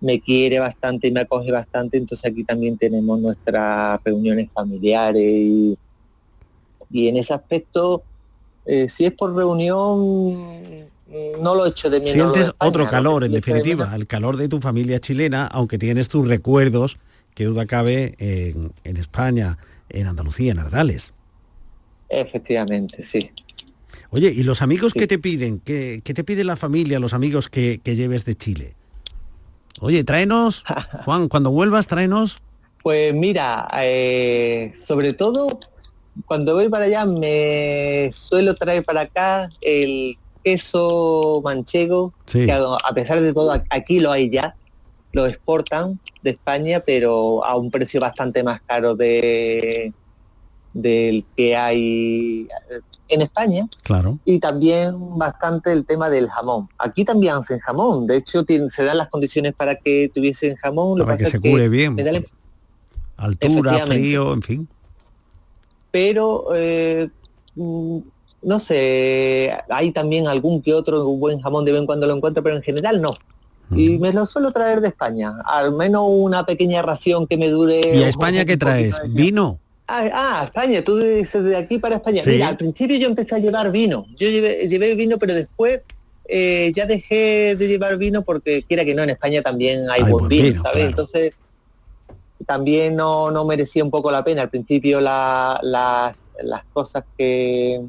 [0.00, 5.78] me quiere bastante y me acoge bastante, entonces aquí también tenemos nuestras reuniones familiares y,
[6.92, 8.02] en ese aspecto,
[8.66, 10.88] eh, si es por reunión,
[11.40, 12.12] no lo echo de menos.
[12.12, 16.96] Sientes otro calor, en definitiva, el calor de tu familia chilena, aunque tienes tus recuerdos
[17.34, 21.12] qué duda cabe, en, España, en Andalucía, en Ardales.
[22.08, 23.30] Efectivamente, sí.
[24.10, 25.60] Oye, ¿y los amigos que te piden?
[25.60, 28.74] ¿Qué, te pide la familia, los amigos que, lleves de Chile?
[29.80, 30.64] Oye, tráenos,
[31.04, 32.36] Juan, cuando vuelvas, tráenos.
[32.82, 35.58] Pues mira, eh, sobre todo
[36.26, 43.20] cuando voy para allá me suelo traer para acá el queso manchego, que a pesar
[43.20, 44.54] de todo aquí lo hay ya,
[45.14, 49.92] lo exportan de España, pero a un precio bastante más caro de
[50.74, 52.48] del que hay
[53.08, 53.68] en España.
[53.84, 54.18] Claro.
[54.24, 56.68] Y también bastante el tema del jamón.
[56.78, 58.08] Aquí también hacen jamón.
[58.08, 60.98] De hecho, se dan las condiciones para que tuviesen jamón.
[60.98, 61.96] Para que se cure bien.
[63.16, 64.68] Altura, frío, en fin.
[65.92, 67.08] Pero eh,
[67.54, 67.98] mm,
[68.42, 72.42] no sé, hay también algún que otro buen jamón de vez en cuando lo encuentro,
[72.42, 73.14] pero en general no.
[73.70, 77.80] Y me lo suelo traer de España, al menos una pequeña ración que me dure...
[77.80, 79.00] ¿Y a España qué traes?
[79.08, 79.58] ¿Vino?
[79.86, 82.22] Ah, ah, España, tú dices de aquí para España.
[82.24, 84.06] Mira, al principio yo empecé a llevar vino.
[84.16, 85.82] Yo llevé, llevé vino, pero después
[86.26, 90.28] eh, ya dejé de llevar vino porque quiera que no, en España también hay, buen
[90.28, 90.86] vino, ¿sabes?
[90.86, 91.34] Entonces
[92.46, 94.42] también no, no, merecía un poco la pena.
[94.42, 97.82] Al principio las, las cosas que...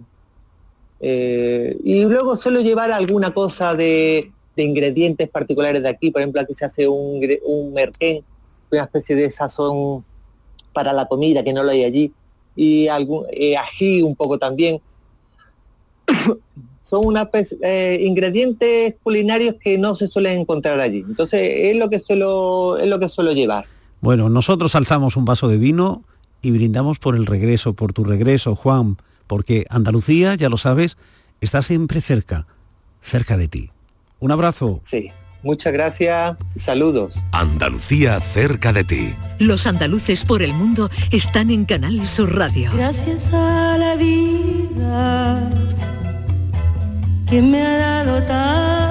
[0.99, 6.11] Eh, y luego suelo llevar alguna cosa de, de, ingredientes particulares de aquí.
[6.11, 7.75] Por ejemplo, aquí se hace un, un
[8.71, 10.03] una especie de sazón
[10.73, 12.11] para la comida, que no lo hay allí.
[12.55, 14.81] Y algún eh, ají un poco también.
[16.85, 17.27] son una
[17.63, 21.03] eh, ingredientes culinarios que no se suelen encontrar allí.
[21.07, 23.65] Entonces es lo que suelo, es lo que suelo llevar.
[24.01, 26.03] Bueno, nosotros alzamos un vaso de vino
[26.43, 30.95] y brindamos por el regreso, por tu regreso, Juan, porque Andalucía, ya lo sabes,
[31.41, 32.45] está siempre cerca,
[33.01, 33.71] cerca de ti.
[34.25, 34.79] Un abrazo.
[34.81, 35.11] Sí.
[35.43, 37.23] Muchas gracias y saludos.
[37.31, 39.13] Andalucía cerca de ti.
[39.37, 42.71] Los andaluces por el mundo están en Canal Sur Radio.
[42.73, 45.47] Gracias a la vida
[47.29, 48.84] que me ha dado tanto.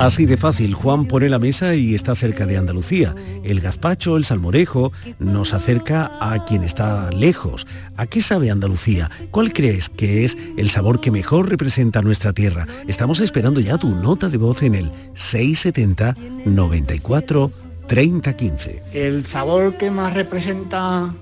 [0.00, 3.14] Así de fácil, Juan pone la mesa y está cerca de Andalucía.
[3.44, 7.66] El gazpacho, el salmorejo, nos acerca a quien está lejos.
[7.98, 9.10] ¿A qué sabe Andalucía?
[9.30, 12.66] ¿Cuál crees que es el sabor que mejor representa nuestra tierra?
[12.88, 17.50] Estamos esperando ya tu nota de voz en el 670 94
[17.86, 18.82] 30 15.
[18.94, 21.14] El sabor que más representa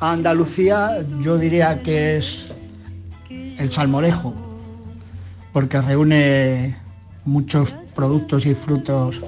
[0.00, 2.52] Andalucía, yo diría que es
[3.28, 4.34] el salmorejo
[5.52, 6.74] porque reúne
[7.26, 9.20] muchos productos y frutos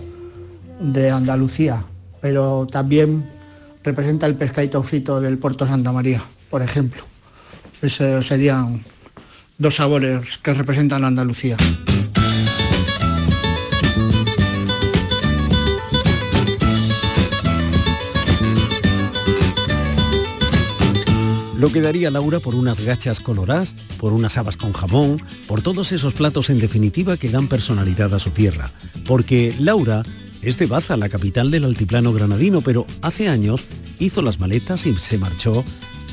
[0.79, 1.83] de Andalucía,
[2.21, 3.29] pero también
[3.83, 7.03] representa el pescadito frito del puerto Santa María, por ejemplo.
[7.83, 8.85] Esos serían
[9.59, 11.57] dos sabores que representan Andalucía.
[21.61, 25.93] Lo que daría Laura por unas gachas coloradas, por unas habas con jamón, por todos
[25.93, 28.71] esos platos en definitiva que dan personalidad a su tierra.
[29.07, 30.03] Porque Laura
[30.41, 33.65] es de Baza, la capital del altiplano granadino, pero hace años
[33.99, 35.63] hizo las maletas y se marchó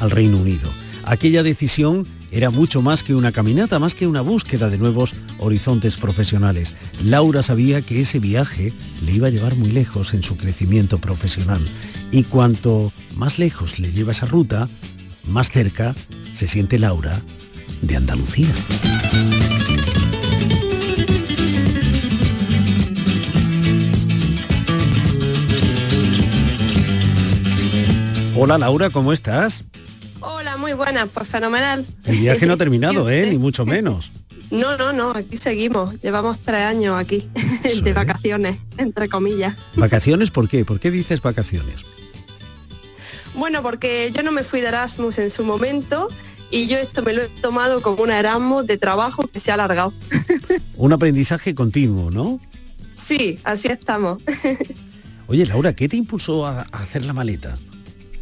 [0.01, 0.69] al Reino Unido.
[1.05, 5.95] Aquella decisión era mucho más que una caminata, más que una búsqueda de nuevos horizontes
[5.95, 6.75] profesionales.
[7.05, 11.65] Laura sabía que ese viaje le iba a llevar muy lejos en su crecimiento profesional.
[12.11, 14.67] Y cuanto más lejos le lleva esa ruta,
[15.27, 15.95] más cerca
[16.35, 17.21] se siente Laura
[17.81, 18.47] de Andalucía.
[28.35, 29.63] Hola Laura, ¿cómo estás?
[30.19, 31.85] Hola, muy buena, pues fenomenal.
[32.05, 33.25] El viaje no ha terminado, ¿eh?
[33.27, 34.11] Ni mucho menos.
[34.51, 35.99] No, no, no, aquí seguimos.
[36.01, 37.29] Llevamos tres años aquí,
[37.83, 39.55] de vacaciones, entre comillas.
[39.75, 40.63] ¿Vacaciones por qué?
[40.65, 41.83] ¿Por qué dices vacaciones?
[43.37, 46.07] Bueno, porque yo no me fui de Erasmus en su momento
[46.49, 49.53] y yo esto me lo he tomado como un Erasmus de trabajo que se ha
[49.53, 49.93] alargado.
[50.75, 52.39] un aprendizaje continuo, ¿no?
[52.95, 54.23] Sí, así estamos.
[55.27, 57.55] Oye, Laura, ¿qué te impulsó a, hacer la maleta?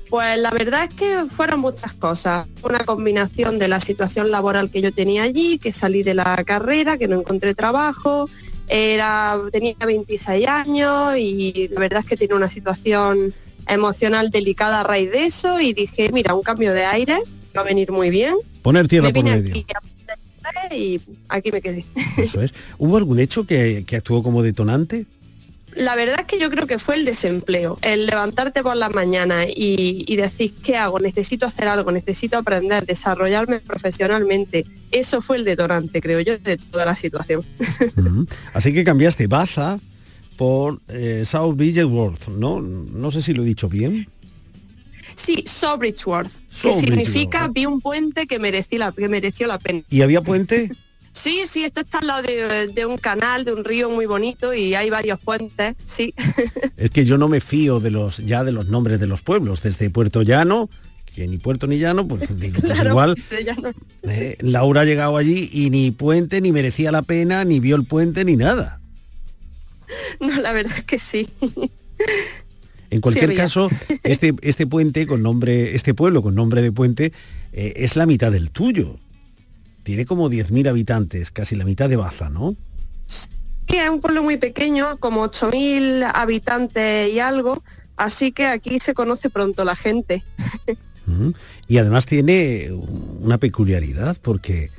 [0.10, 2.46] Pues la verdad es que fueron muchas cosas.
[2.62, 6.98] Una combinación de la situación laboral que yo tenía allí, que salí de la carrera,
[6.98, 8.30] que no encontré trabajo,
[8.68, 13.34] era, tenía 26 años y la verdad es que tenía una situación
[13.68, 17.20] emocional delicada a raíz de eso y dije, mira, un cambio de aire
[17.56, 18.36] va a venir muy bien.
[18.62, 19.56] Poner tierra por medio.
[20.72, 21.86] y aquí me quedé.
[22.18, 22.54] Eso es.
[22.78, 25.06] ¿Hubo algún hecho que, que actuó como detonante?
[25.76, 29.44] La verdad es que yo creo que fue el desempleo, el levantarte por la mañana
[29.46, 31.00] y, y, decir, ¿qué hago?
[31.00, 34.66] Necesito hacer algo, necesito aprender, desarrollarme profesionalmente.
[34.92, 37.44] Eso fue el detonante, creo yo, de toda la situación.
[38.54, 39.80] Así que cambiaste Baza
[40.38, 42.62] por eh, South Bridgeworth, ¿no?
[42.62, 44.08] No sé si lo he dicho bien.
[45.16, 49.82] Sí, South Bridgeworth, que significa vi un puente que, merecí la, que mereció la pena.
[49.90, 50.72] ¿Y había puente?
[51.16, 54.76] Sí, sí, esto está al lado de, un canal, de un río muy bonito y
[54.76, 56.14] hay varios puentes, sí.
[56.78, 59.64] Es que yo no me fío de los ya de los nombres de los pueblos,
[59.64, 60.70] desde Puerto Llano,
[61.16, 63.16] que ni Puerto ni Llano, pues, digo, pues igual
[64.04, 67.86] eh, Laura ha llegado allí y ni puente, ni merecía la pena, ni vio el
[67.86, 68.82] puente, ni nada.
[70.20, 71.30] No, la verdad es que sí.
[72.90, 73.70] En cualquier caso,
[74.04, 77.12] este, este puente con nombre, este pueblo con nombre de puente,
[77.54, 78.96] eh, es la mitad del tuyo.
[79.84, 82.56] Tiene como 10.000 habitantes, casi la mitad de Baza, ¿no?
[83.08, 87.64] Sí, es un pueblo muy pequeño, como 8.000 habitantes y algo,
[87.98, 90.24] así que aquí se conoce pronto la gente.
[91.68, 92.72] Y además tiene
[93.20, 94.72] una peculiaridad, porque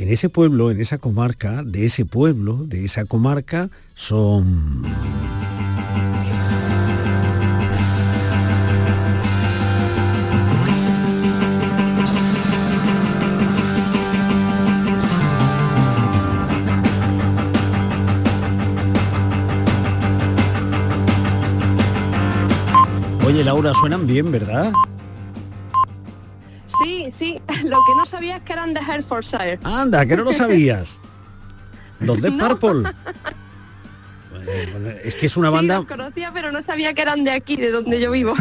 [0.00, 4.82] en ese pueblo, en esa comarca, de ese pueblo, de esa comarca, son...
[23.26, 24.72] Oye, Laura, suenan bien, ¿verdad?
[27.20, 29.58] Sí, sí, lo que no sabía es que eran de Hertfordshire.
[29.62, 30.98] Anda, que no lo sabías.
[32.00, 32.90] Los de Purple.
[35.04, 35.76] es que es una Sí, banda...
[35.78, 38.32] los conocía, pero no sabía que eran de aquí, de donde yo vivo.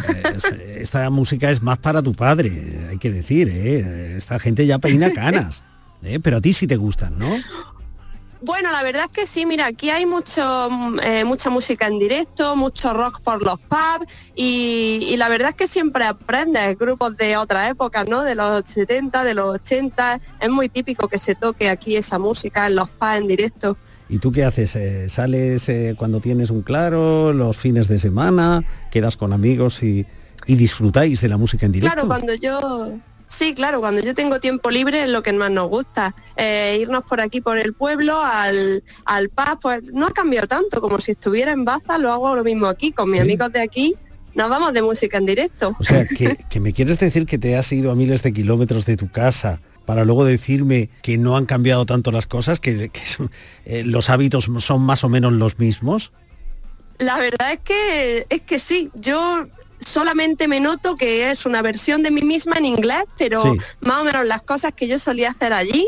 [0.78, 4.16] Esta música es más para tu padre, hay que decir, ¿eh?
[4.16, 5.62] Esta gente ya peina canas.
[6.04, 6.22] ¿eh?
[6.24, 7.36] Pero a ti sí te gustan, ¿no?
[8.42, 10.70] Bueno, la verdad es que sí, mira, aquí hay mucho,
[11.04, 15.56] eh, mucha música en directo, mucho rock por los pubs y, y la verdad es
[15.56, 18.24] que siempre aprendes grupos de otras épocas, ¿no?
[18.24, 20.22] De los 70, de los 80.
[20.40, 23.78] Es muy típico que se toque aquí esa música en los pubs en directo.
[24.08, 24.76] ¿Y tú qué haces?
[24.76, 30.06] Eh, ¿Sales eh, cuando tienes un claro, los fines de semana, quedas con amigos y,
[30.48, 31.94] y disfrutáis de la música en directo?
[31.94, 32.94] Claro, cuando yo...
[33.30, 36.16] Sí, claro, cuando yo tengo tiempo libre es lo que más nos gusta.
[36.36, 40.82] Eh, irnos por aquí, por el pueblo, al, al pub, pues no ha cambiado tanto,
[40.82, 43.96] como si estuviera en Baza, lo hago lo mismo aquí, con mis amigos de aquí,
[44.34, 45.72] nos vamos de música en directo.
[45.80, 48.86] O sea, que, que me quieres decir que te has ido a miles de kilómetros
[48.86, 53.06] de tu casa para luego decirme que no han cambiado tanto las cosas, que, que
[53.06, 53.32] son-
[53.66, 56.12] eh, los hábitos son más o menos los mismos.
[56.98, 59.48] La verdad es que es que sí, yo
[59.90, 63.58] solamente me noto que es una versión de mí misma en inglés, pero Sí.
[63.82, 65.88] más o menos las cosas que yo solía hacer allí,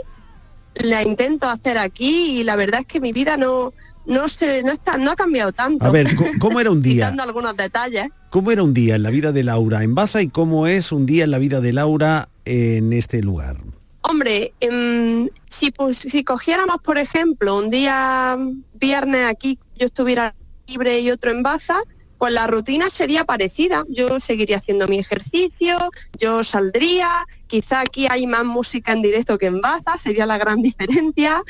[0.75, 3.73] la intento hacer aquí y la verdad es que mi vida no
[4.05, 5.85] no se no está no ha cambiado tanto.
[5.85, 6.07] A ver,
[6.39, 7.13] ¿cómo era un día?
[7.19, 8.09] Algunos detalles.
[8.29, 11.05] ¿Cómo era un día en la vida de Laura en Baza y cómo es un
[11.05, 13.57] día en la vida de Laura en este lugar?
[14.03, 18.37] Hombre, em, si, pues, si cogiéramos, por ejemplo, un día
[18.73, 20.33] viernes aquí, yo estuviera
[20.65, 21.81] libre y otro en Baza,
[22.21, 23.83] pues la rutina sería parecida.
[23.89, 25.75] Yo seguiría haciendo mi ejercicio,
[26.19, 30.61] yo saldría, quizá aquí hay más música en directo que en Baza, sería la gran
[30.61, 31.41] diferencia.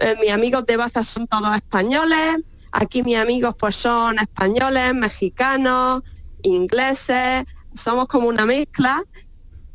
[0.00, 2.38] Eh, mis amigos de Baza son todos españoles,
[2.72, 6.02] aquí mis amigos pues son españoles, mexicanos,
[6.42, 9.04] ingleses, somos como una mezcla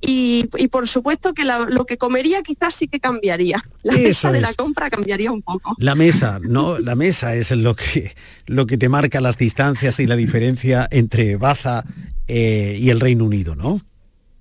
[0.02, 3.64] y, y por supuesto que la- lo que comería quizás sí que cambiaría.
[3.84, 5.76] La Eso mesa de la compra cambiaría un poco.
[5.78, 6.80] La mesa, ¿no?
[6.80, 8.16] La mesa es lo que,
[8.48, 11.86] lo que te marca las distancias y la diferencia entre Baza
[12.28, 13.80] eh, y el Reino Unido, ¿no?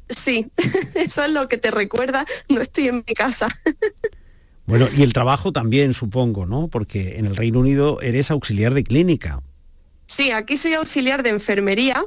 [0.08, 0.46] Sí,
[0.94, 3.48] eso es lo que te recuerda, no estoy en mi casa.
[4.66, 6.68] Bueno, y el trabajo también, supongo, ¿no?
[6.68, 9.42] Porque en el Reino Unido eres auxiliar de clínica.
[10.06, 12.04] Sí, aquí soy auxiliar de enfermería.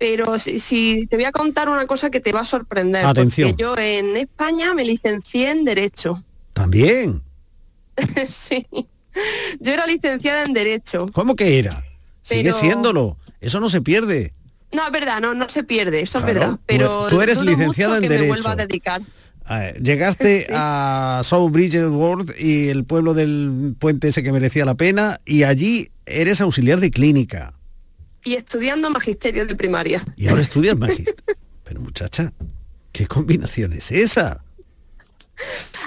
[0.00, 3.04] Pero si, si- te voy a contar una cosa que te va a sorprender.
[3.04, 3.50] Atención.
[3.50, 6.24] Porque yo en España me licencié en Derecho.
[6.54, 7.22] También.
[8.28, 8.66] sí,
[9.60, 11.06] yo era licenciada en Derecho.
[11.12, 11.84] ¿Cómo que era?
[12.22, 13.16] Sigue Pero- siéndolo.
[13.40, 14.32] Eso no se pierde.
[14.72, 16.58] No, es verdad, no, no se pierde, eso Claro, es verdad.
[16.66, 18.28] Pero tú eres licenciada en que me Derecho.
[18.32, 19.02] vuelva a dedicar.
[19.82, 25.42] Llegaste a South Bridgewater y el pueblo del puente ese que merecía la pena y
[25.42, 27.54] allí eres auxiliar de clínica
[28.24, 30.04] Y estudiando magisterio de primaria.
[30.16, 31.14] y ahora estudias magisterio.
[31.64, 32.32] Pero muchacha,
[32.92, 34.42] ¿qué combinación es esa?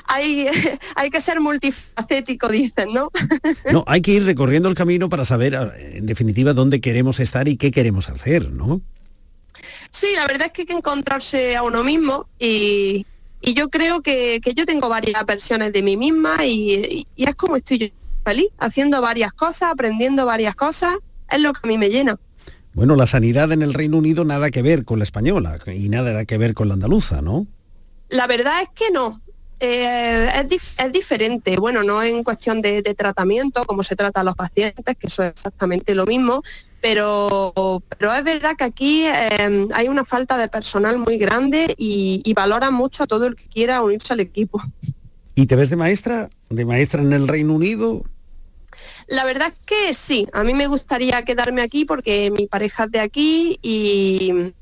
[0.07, 0.47] hay,
[0.95, 3.11] hay que ser multifacético, dicen, ¿no?
[3.71, 7.47] No, hay que ir recorriendo el camino para saber, eh, en definitiva, dónde queremos estar
[7.47, 8.81] y qué queremos hacer, ¿no?
[9.91, 13.05] Sí, la verdad es que hay que encontrarse a uno mismo y,
[13.41, 17.29] y yo creo que, que yo tengo varias versiones de mí misma y, y- y
[17.29, 17.87] es como estoy yo
[18.25, 20.95] feliz, haciendo varias cosas, aprendiendo varias cosas,
[21.31, 22.17] es lo que a mí me llena.
[22.73, 26.25] Bueno, la sanidad en el Reino Unido nada que ver con la española y nada
[26.25, 27.45] que ver con la andaluza, ¿no?
[28.09, 29.21] La verdad es que no.
[29.59, 34.19] Eh, es, dif- es diferente, bueno, no en cuestión de, de tratamiento, como se trata
[34.21, 36.43] a los pacientes, que eso es exactamente lo mismo,
[36.81, 37.53] pero,
[37.97, 42.33] pero es verdad que aquí eh, hay una falta de personal muy grande y, y
[42.33, 44.62] valoran mucho a todo el que quiera unirse al equipo.
[45.36, 46.29] ¿Y te ves de maestra?
[46.49, 48.03] ¿De maestra en el Reino Unido?
[49.07, 52.91] La verdad es que sí, a mí me gustaría quedarme aquí porque mi pareja es
[52.91, 54.53] de aquí y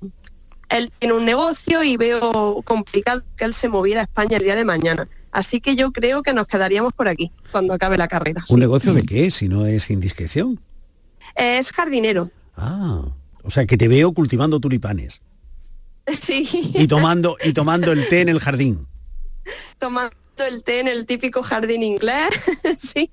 [0.69, 4.55] él tiene un negocio y veo complicado que él se moviera a España el día
[4.55, 5.07] de mañana.
[5.31, 8.43] Así que yo creo que nos quedaríamos por aquí cuando acabe la carrera.
[8.49, 10.59] ¿Un negocio de qué, si no es indiscreción?
[11.35, 12.29] Es jardinero.
[12.57, 13.03] Ah,
[13.43, 15.21] o sea, que te veo cultivando tulipanes
[16.21, 18.87] Sí, y tomando, y tomando el té en el jardín.
[19.77, 22.49] tomando el té en el típico jardín inglés.
[22.79, 23.09] sí,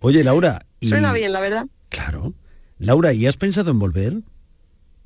[0.00, 0.88] Oye, Laura, y...
[0.88, 1.66] suena bien, la verdad.
[1.88, 2.34] Claro.
[2.78, 4.14] Laura, ¿y has pensado en volver?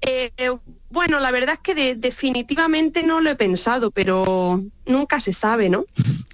[0.03, 0.51] Eh, eh,
[0.91, 5.69] bueno, la verdad es que de- definitivamente no lo he pensado, pero nunca se sabe,
[5.71, 5.85] ¿no?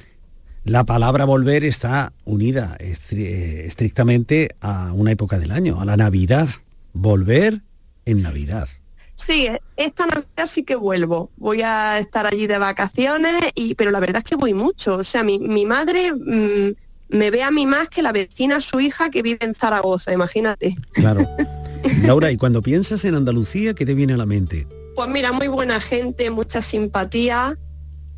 [0.64, 5.96] La palabra volver está unida estri- eh, estrictamente a una época del año, a la
[5.96, 6.48] Navidad.
[6.92, 7.62] Volver
[8.04, 8.68] en Navidad.
[9.14, 11.30] Sí, esta Navidad sí que vuelvo.
[11.36, 14.96] Voy a estar allí de vacaciones, y, pero la verdad es que voy mucho.
[14.96, 16.74] O sea, mi, mi madre mm,
[17.08, 20.76] me ve a mí más que la vecina, su hija, que vive en Zaragoza, imagínate.
[20.92, 21.28] Claro.
[22.04, 24.66] Laura, y cuando piensas en Andalucía, ¿qué te viene a la mente?
[24.94, 27.56] Pues mira, muy buena gente, mucha simpatía,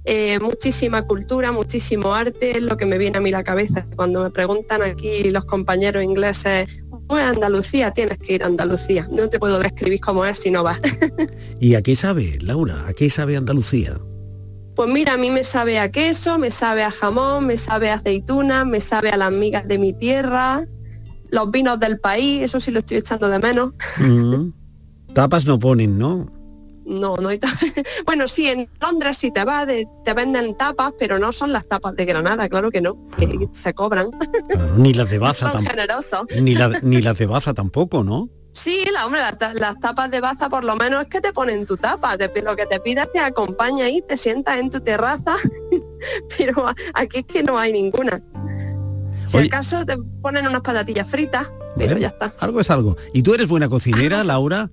[0.05, 3.86] eh, muchísima cultura, muchísimo arte, es lo que me viene a mí la cabeza.
[3.97, 6.68] Cuando me preguntan aquí los compañeros ingleses,
[7.07, 9.07] pues Andalucía, tienes que ir a Andalucía.
[9.11, 10.80] No te puedo describir cómo es si no vas.
[11.61, 12.86] ¿Y a qué sabe, Laura?
[12.86, 13.99] ¿A qué sabe Andalucía?
[14.81, 17.97] Pues mira, a mí me sabe a queso, me sabe a jamón, me sabe a
[17.97, 20.64] aceituna, me sabe a las migas de mi tierra,
[21.31, 23.72] los vinos del país, eso sí lo estoy echando de menos.
[23.99, 24.53] Mm.
[25.12, 26.33] Tapas no ponen, ¿no?
[26.87, 27.49] No, no hay ta-
[28.07, 31.68] Bueno, sí, en Londres si te vas, de- te venden tapas, pero no son las
[31.68, 34.09] tapas de Granada, claro que no, que se cobran.
[34.49, 35.70] Claro, ni las de Baza tampoco.
[35.72, 36.20] generosos.
[36.41, 38.31] Ni, la- ni las de Baza tampoco, ¿no?
[38.53, 41.32] Sí, la, hombre, las, ta- las tapas de baza por lo menos es que te
[41.32, 44.80] ponen tu tapa, te- lo que te pidas te acompaña ahí, te sientas en tu
[44.80, 45.36] terraza,
[46.36, 48.20] pero aquí es que no hay ninguna.
[49.24, 49.46] Si Oye.
[49.46, 51.46] acaso te ponen unas patatillas fritas,
[51.76, 52.34] pero Bueno, ya está.
[52.40, 52.96] Algo es algo.
[53.14, 54.68] ¿Y tú eres buena cocinera, Laura?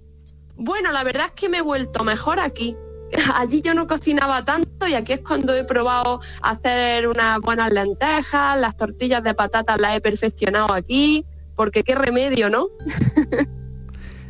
[0.56, 2.76] Bueno, la verdad es que me he vuelto mejor aquí.
[3.36, 8.60] Allí yo no cocinaba tanto y aquí es cuando he probado hacer unas buenas lentejas,
[8.60, 11.24] las tortillas de patatas las he perfeccionado aquí,
[11.56, 12.70] porque qué remedio, ¿no?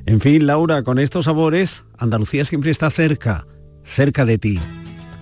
[0.08, 3.46] En fin, Laura, con estos sabores, Andalucía siempre está cerca,
[3.84, 4.58] cerca de ti.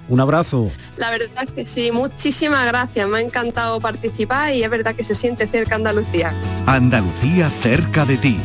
[0.09, 0.69] Un abrazo.
[0.97, 5.03] La verdad es que sí, muchísimas gracias, me ha encantado participar y es verdad que
[5.03, 6.31] se siente cerca Andalucía.
[6.67, 8.37] Andalucía cerca de ti,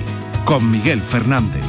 [0.46, 1.62] con Miguel Fernández.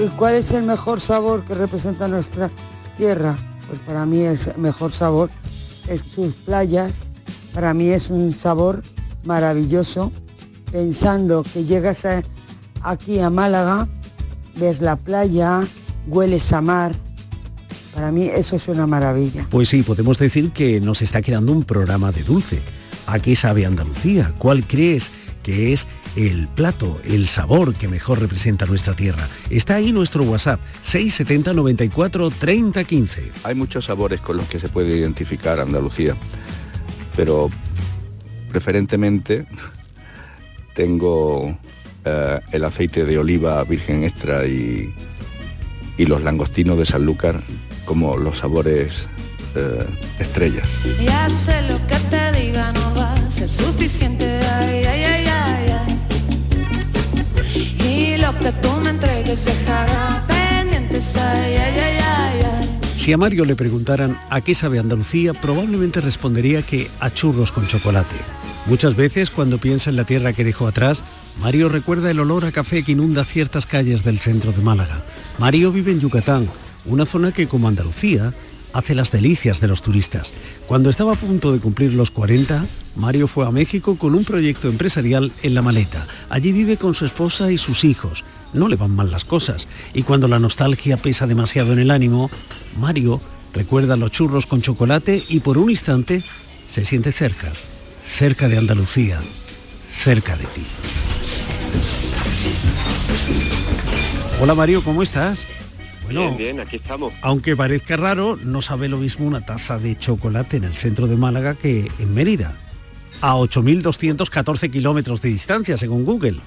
[0.00, 2.48] ¿Y cuál es el mejor sabor que representa nuestra
[2.96, 3.36] tierra?
[3.66, 5.30] Pues para mí el mejor sabor
[5.88, 7.10] es sus playas.
[7.52, 8.82] Para mí es un sabor
[9.24, 10.12] maravilloso.
[10.70, 12.22] Pensando que llegas a-
[12.82, 13.88] aquí a Málaga,
[14.56, 15.62] ves la playa,
[16.06, 16.92] hueles a mar.
[17.94, 19.46] Para mí eso es una maravilla.
[19.50, 22.60] Pues sí, podemos decir que nos está quedando un programa de dulce.
[23.06, 24.32] ¿A qué sabe Andalucía?
[24.38, 25.10] ¿Cuál crees
[25.42, 25.86] que es
[26.16, 29.28] el plato, el sabor que mejor representa nuestra tierra?
[29.50, 33.32] Está ahí nuestro WhatsApp, 670 94 30 15.
[33.44, 36.16] Hay muchos sabores con los que se puede identificar Andalucía,
[37.16, 37.50] pero
[38.50, 39.46] preferentemente
[40.74, 41.58] tengo
[42.04, 44.92] eh, el aceite de oliva virgen extra y,
[45.96, 47.40] y los langostinos de Sanlúcar
[47.84, 49.08] como los sabores
[49.54, 49.86] eh,
[50.18, 50.68] estrellas.
[51.04, 55.70] Ya sé lo que te diga no va a ser suficiente, ay, ay, ay, ay,
[55.80, 55.92] ay.
[57.86, 62.80] Y lo que tú me entregues dejará pendientes, ay, ay, ay, ay, ay.
[62.96, 67.66] Si a Mario le preguntaran a qué sabe Andalucía, probablemente respondería que a churros con
[67.66, 68.41] chocolate.
[68.66, 71.02] Muchas veces cuando piensa en la tierra que dejó atrás,
[71.40, 75.02] Mario recuerda el olor a café que inunda ciertas calles del centro de Málaga.
[75.38, 76.48] Mario vive en Yucatán,
[76.86, 78.32] una zona que como Andalucía
[78.72, 80.32] hace las delicias de los turistas.
[80.68, 84.68] Cuando estaba a punto de cumplir los 40, Mario fue a México con un proyecto
[84.68, 86.06] empresarial en la maleta.
[86.30, 88.24] Allí vive con su esposa y sus hijos.
[88.52, 89.66] No le van mal las cosas.
[89.92, 92.30] Y cuando la nostalgia pesa demasiado en el ánimo,
[92.78, 93.20] Mario
[93.52, 96.22] recuerda los churros con chocolate y por un instante
[96.70, 97.52] se siente cerca,
[98.06, 99.20] cerca de Andalucía,
[99.92, 100.64] cerca de ti.
[104.40, 105.46] Hola Mario, ¿cómo estás?
[106.04, 107.12] Bueno, Bien, bien, aquí estamos.
[107.22, 111.16] aunque parezca raro, no sabe lo mismo una taza de chocolate en el centro de
[111.16, 112.56] Málaga que en Mérida,
[113.20, 116.38] a 8.214 kilómetros de distancia, según Google.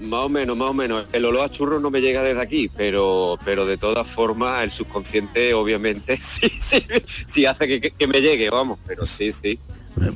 [0.00, 1.04] Más o menos, más o menos.
[1.12, 4.70] El olor a churros no me llega desde aquí, pero, pero de todas formas el
[4.72, 6.84] subconsciente obviamente sí, sí,
[7.26, 9.58] sí hace que, que- que me llegue, vamos, pero sí, sí.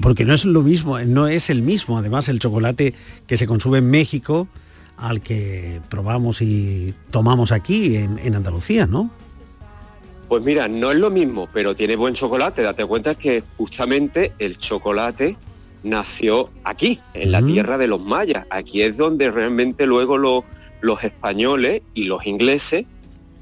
[0.00, 2.94] Porque no es lo mismo, no es el mismo, además, el chocolate
[3.26, 4.48] que se consume en México
[4.96, 9.10] al que probamos y tomamos aquí en, en Andalucía, ¿no?
[10.28, 12.62] Pues mira, no es lo mismo, pero tiene buen chocolate.
[12.62, 15.36] Date cuenta que justamente el chocolate
[15.84, 18.46] nació aquí, en la tierra de los mayas.
[18.50, 20.44] Aquí es donde realmente luego lo-
[20.80, 22.86] los españoles y los ingleses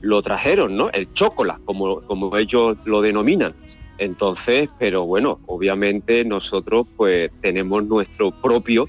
[0.03, 0.91] lo trajeron, ¿no?
[0.91, 3.55] El chocolate, como, como ellos lo denominan.
[3.99, 8.87] Entonces, pero bueno, obviamente nosotros pues tenemos nuestro propio,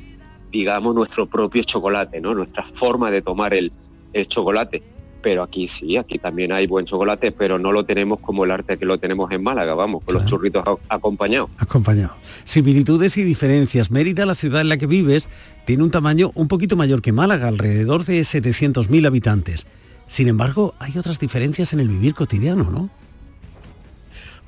[0.51, 2.33] digamos, nuestro propio chocolate, ¿no?
[2.33, 3.71] Nuestra forma de tomar el,
[4.13, 4.81] el chocolate.
[5.21, 8.77] Pero aquí sí, aquí también hay buen chocolate, pero no lo tenemos como el arte
[8.77, 11.49] que lo tenemos en Málaga, vamos, con los churritos acompañados.
[11.57, 12.15] Acompañado.
[12.43, 13.89] Similitudes y diferencias.
[13.89, 15.27] Mérida, la ciudad en la que vives,
[15.65, 19.65] tiene un tamaño un poquito mayor que Málaga, alrededor de 700.000 habitantes.
[20.05, 22.91] Sin embargo, hay otras diferencias en el vivir cotidiano, ¿no?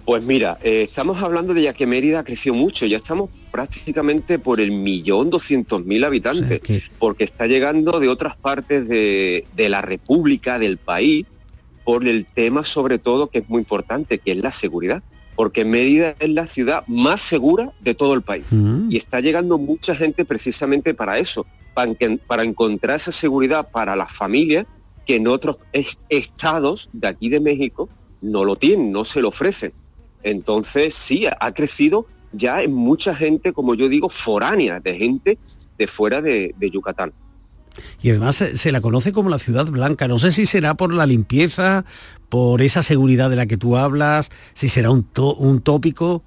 [0.08, 4.62] Pues mira, eh, estamos hablando de ya que Mérida creció mucho, ya estamos prácticamente por
[4.62, 6.62] el millón doscientos mil habitantes,
[6.98, 11.26] porque está llegando de otras partes de, de la República, del país,
[11.84, 15.04] por el tema sobre todo que es muy importante, que es la seguridad,
[15.36, 18.56] porque Mérida es la ciudad más segura de todo el país
[18.90, 21.92] y está llegando mucha gente precisamente para eso, para,
[22.26, 24.68] para encontrar esa seguridad para las familias
[25.06, 25.58] que en otros
[26.08, 27.90] estados de aquí de México
[28.22, 29.74] no lo tienen, no se lo ofrecen.
[30.24, 35.38] Entonces sí, ha crecido ya en mucha gente, como yo digo, foránea, de gente
[35.78, 37.14] de fuera de, Yucatán.
[38.02, 40.08] Y además se, la conoce como la ciudad blanca.
[40.08, 41.86] No sé si será por la limpieza,
[42.30, 45.08] por esa seguridad de la que tú hablas, si será un,
[45.38, 46.24] un tópico.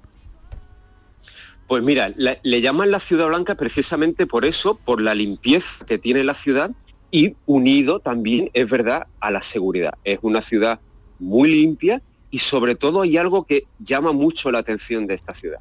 [1.67, 6.23] Pues mira, le llaman la ciudad blanca precisamente por eso, por la limpieza que tiene
[6.23, 6.71] la ciudad
[7.11, 9.93] y unido también, es verdad, a la seguridad.
[10.03, 10.79] Es una ciudad
[11.19, 12.01] muy limpia
[12.31, 15.59] y sobre todo hay algo que llama mucho la atención de esta ciudad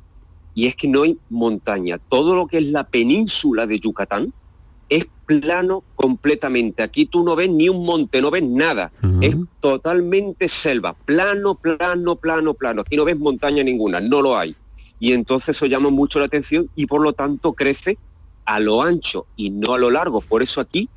[0.55, 1.99] y es que no hay montaña.
[1.99, 4.33] Todo lo que es la península de Yucatán
[4.89, 6.83] es plano completamente.
[6.83, 8.93] Aquí tú no ves ni un monte, no ves nada.
[9.21, 12.83] Es totalmente selva, plano, plano, plano, plano.
[12.83, 14.57] Aquí no ves montaña ninguna, no lo hay.
[14.99, 17.99] Y entonces eso llama mucho la atención y por lo tanto crece
[18.45, 20.21] a lo ancho y no a lo largo.
[20.21, 20.89] Por eso aquí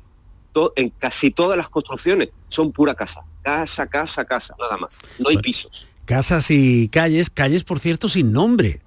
[0.76, 3.22] en casi todas las construcciones son pura casa.
[3.42, 5.00] Casa, casa, casa, nada más.
[5.18, 5.86] No hay pisos.
[6.04, 8.80] Casas y calles, calles por cierto sin nombre.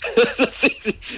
[0.48, 0.74] sí,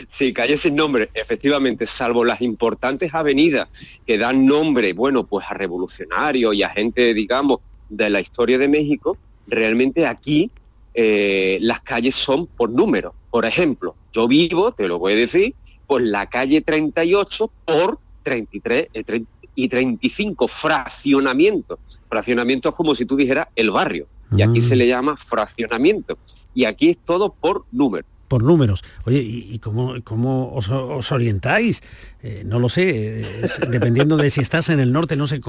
[0.09, 3.69] sí, calles sin nombre, efectivamente, salvo las importantes avenidas
[4.07, 8.69] que dan nombre, bueno, pues a revolucionarios y a gente, digamos, de la historia de
[8.69, 9.17] México,
[9.47, 10.51] realmente aquí
[10.95, 13.15] eh, las calles son por número.
[13.31, 15.55] Por ejemplo, yo vivo, te lo voy a decir,
[15.87, 21.79] por la calle 38 por 33 eh, y 35 fraccionamientos.
[22.09, 24.07] Fraccionamiento es como si tú dijeras el barrio.
[24.35, 24.79] Y aquí se mm.
[24.79, 26.17] le llama fraccionamiento.
[26.55, 28.83] Y aquí es todo por número por números.
[29.05, 31.83] Oye, ¿y, cómo, cómo os, orientáis?
[32.23, 35.43] Eh, no lo sé, dependiendo de si estás en el norte, no sé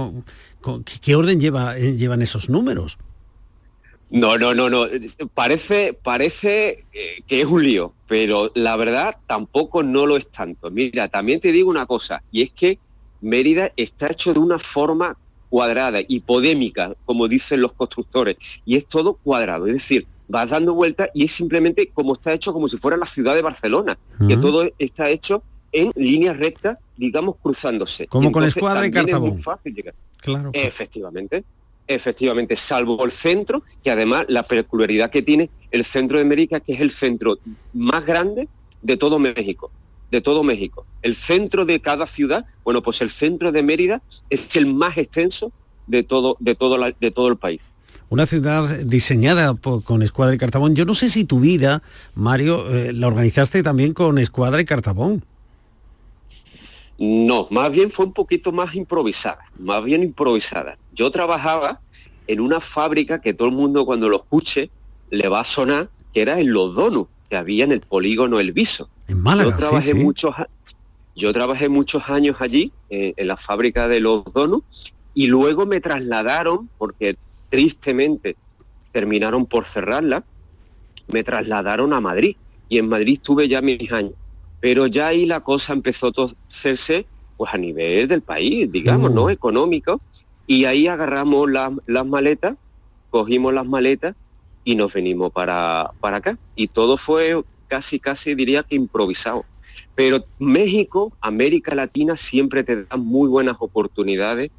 [0.99, 2.97] qué orden lleva, eh, llevan esos números.
[4.13, 4.85] No, no, no, no.
[5.33, 10.69] Parece, parece eh, que es un lío, pero la verdad tampoco no lo es tanto.
[10.69, 12.77] Mira, también te digo una cosa, y es que
[13.21, 15.17] Mérida está hecho de una forma
[15.49, 19.65] cuadrada, hipodémica, como dicen los constructores, y es todo cuadrado.
[19.65, 23.07] Es decir, vas dando vueltas y es simplemente como está hecho como si fuera la
[23.07, 23.97] ciudad de Barcelona,
[24.27, 25.41] que todo está hecho
[25.71, 28.05] en línea recta, digamos, cruzándose.
[28.05, 29.29] Como con Escuadra y Cartabón.
[29.29, 29.95] Es muy fácil llegar.
[30.21, 30.51] Claro.
[30.53, 31.43] Efectivamente,
[31.87, 36.73] efectivamente, salvo el centro, que además la peculiaridad que tiene el centro de América, que
[36.73, 37.37] es el centro
[37.73, 38.47] más grande
[38.81, 39.71] de todo México
[40.13, 40.85] de todo México.
[41.01, 45.51] El centro de cada ciudad, bueno, pues el centro de Mérida es el más extenso
[45.87, 47.75] de todo, de todo, de todo el país
[48.09, 50.75] una ciudad diseñada con Escuadra y Cartabón.
[50.75, 51.81] Yo no sé si tu vida,
[52.13, 55.25] Mario, eh, la organizaste también con Escuadra y Cartabón.
[56.97, 60.77] No, más bien fue un poquito más improvisada, más bien improvisada.
[60.93, 61.81] Yo trabajaba
[62.27, 64.69] en una fábrica que todo el mundo cuando lo escuche
[65.09, 68.51] le va a sonar, que era en Los Donos, que había en el polígono El
[68.51, 68.89] Viso.
[69.07, 70.35] En Málaga, yo trabajé muchos
[71.15, 74.61] yo trabajé muchos años allí eh, en la fábrica de Los Donos
[75.13, 77.17] y luego me trasladaron porque
[77.49, 78.35] tristemente
[78.91, 80.23] terminaron por cerrarla,
[81.07, 82.35] me trasladaron a Madrid
[82.67, 84.13] y en Madrid tuve ya mis años.
[84.63, 87.05] Pero ya ahí la cosa empezó a hacerse
[87.35, 89.25] pues a nivel del país, digamos, ¿no?
[89.25, 89.31] Mm.
[89.31, 89.99] Económico.
[90.47, 92.55] Y ahí agarramos las maletas,
[93.09, 94.15] cogimos las maletas
[94.63, 96.37] y nos venimos para, para acá.
[96.55, 99.43] Y todo fue casi, casi diría que improvisado.
[99.95, 104.49] Pero México, América Latina, siempre te da muy buenas oportunidades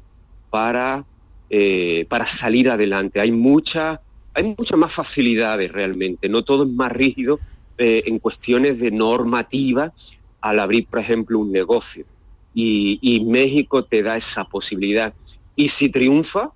[0.51, 1.03] para
[1.49, 3.19] eh, para salir adelante.
[3.19, 4.01] Hay, mucha,
[4.35, 7.39] hay muchas más facilidades realmente, no todo es más rígido
[7.77, 9.93] eh, en cuestiones de normativa
[10.41, 12.05] al abrir, por ejemplo, un negocio.
[12.53, 15.13] Y, México te da esa posibilidad.
[15.57, 16.51] Y si triunfa,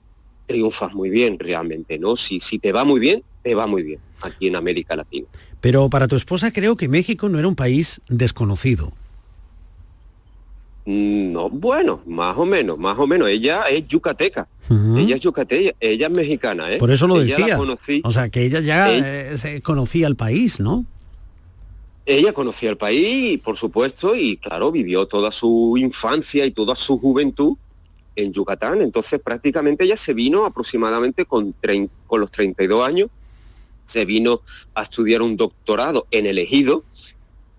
[0.46, 2.16] triunfas muy bien realmente, ¿no?
[2.16, 5.28] Si, si te va muy bien, te va muy bien aquí en América Latina.
[5.60, 8.94] Pero para tu esposa creo que México no era un país desconocido.
[10.86, 13.30] No, bueno, más o menos, más o menos.
[13.30, 14.48] Ella es yucateca.
[14.70, 16.78] Ella es yucateca, ella es mexicana, ¿eh?
[16.78, 17.60] Por eso lo decía.
[18.04, 20.86] O sea, que ella ya eh, se conocía el país, ¿no?
[22.12, 26.98] Ella conocía el país, por supuesto, y claro, vivió toda su infancia y toda su
[26.98, 27.56] juventud
[28.16, 28.82] en Yucatán.
[28.82, 31.54] Entonces, prácticamente ella se vino aproximadamente con,
[32.08, 33.12] con los 32 años,
[33.86, 34.42] se vino
[34.74, 36.84] a estudiar un doctorado en el Ejido,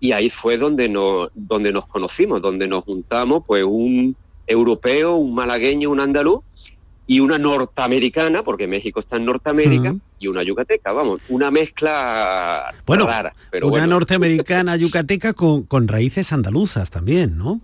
[0.01, 5.33] y ahí fue donde nos, donde nos conocimos, donde nos juntamos, pues un europeo, un
[5.33, 6.41] malagueño, un andaluz
[7.11, 13.05] y una norteamericana, porque México está en Norteamérica, y una yucateca, vamos, una mezcla bueno,
[13.05, 13.33] rara.
[13.51, 17.59] Pero una norteamericana yucateca con, con raíces andaluzas también, ¿no?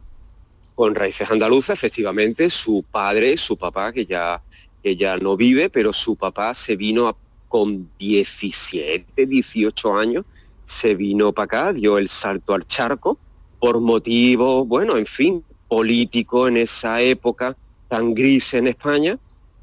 [0.75, 4.41] Con raíces andaluzas, efectivamente, su padre, su papá, que ya,
[4.83, 7.15] que ya no vive, pero su papá se vino
[7.47, 10.25] con 17, 18 años
[10.65, 13.17] se vino para acá, dio el salto al charco
[13.61, 17.55] por motivo, bueno, en fin, político en esa época
[17.87, 19.17] tan gris en España,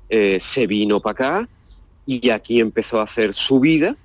[0.09, 1.49] eh, se vino para acá
[2.07, 3.97] y aquí empezó a hacer su vida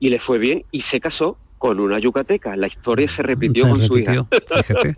[0.00, 2.56] y le fue bien y se casó con una yucateca.
[2.56, 4.26] La historia se repitió Se con su hija.
[4.30, 4.94] fíjate.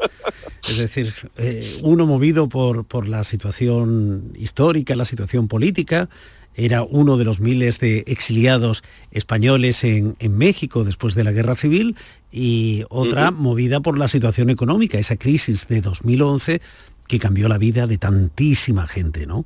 [0.69, 6.09] Es decir, eh, uno movido por, por la situación histórica, la situación política,
[6.55, 8.83] era uno de los miles de exiliados
[9.13, 11.95] españoles en, en México después de la guerra civil
[12.33, 16.61] y otra movida por la situación económica, esa crisis de 2011
[17.09, 19.45] que cambió la vida de tantísima gente, ¿no?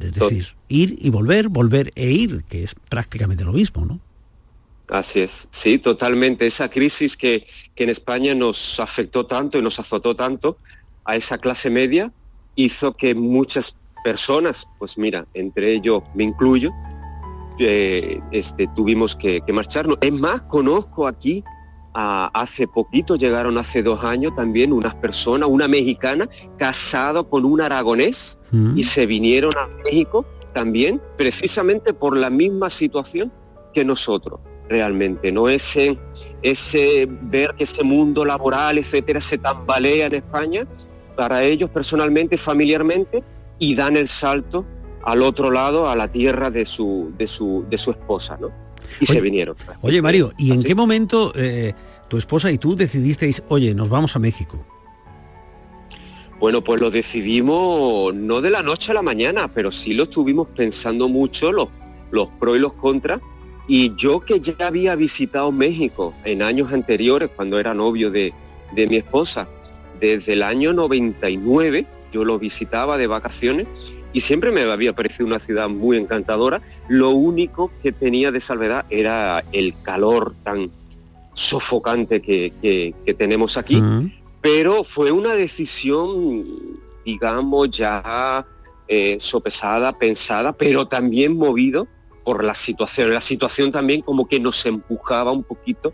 [0.00, 3.98] Es decir, ir y volver, volver e ir, que es prácticamente lo mismo, ¿no?
[4.88, 6.46] Así es, sí, totalmente.
[6.46, 10.58] Esa crisis que, que en España nos afectó tanto y nos azotó tanto
[11.04, 12.12] a esa clase media
[12.54, 16.70] hizo que muchas personas, pues mira, entre ellos me incluyo,
[17.58, 19.98] eh, este, tuvimos que, que marcharnos.
[20.00, 21.42] Es más, conozco aquí,
[21.98, 28.38] hace poquito, llegaron hace dos años también unas personas, una mexicana casado con un aragonés
[28.76, 33.32] y se vinieron a México también precisamente por la misma situación
[33.74, 35.48] que nosotros realmente, ¿no?
[35.48, 35.98] Ese,
[36.42, 40.66] ese ver que ese mundo laboral, etcétera, se tambalea en España,
[41.16, 43.24] para ellos personalmente, familiarmente,
[43.58, 44.64] y dan el salto
[45.02, 48.50] al otro lado, a la tierra de su, de su, de su esposa, ¿no?
[49.00, 49.56] Y se vinieron.
[49.82, 51.74] Oye, Mario, ¿y en qué momento eh,
[52.08, 54.64] tu esposa y tú decidisteis, oye, nos vamos a México?
[56.40, 60.48] Bueno, pues lo decidimos no de la noche a la mañana, pero sí lo estuvimos
[60.54, 61.68] pensando mucho, los,
[62.10, 63.20] los pros y los contras.
[63.66, 68.32] Y yo que ya había visitado México en años anteriores, cuando era novio de,
[68.72, 69.48] de mi esposa,
[70.00, 73.66] desde el año 99, yo lo visitaba de vacaciones
[74.18, 76.60] y siempre me había parecido una ciudad muy encantadora.
[76.88, 80.72] Lo único que tenía de salvedad era el calor tan
[81.34, 83.76] sofocante que, que- que tenemos aquí
[84.40, 86.44] pero fue una decisión,
[87.04, 88.44] digamos, ya
[88.88, 91.86] eh, sopesada, pensada, pero también movido
[92.24, 93.12] por la situación.
[93.14, 95.92] La situación también como que nos empujaba un poquito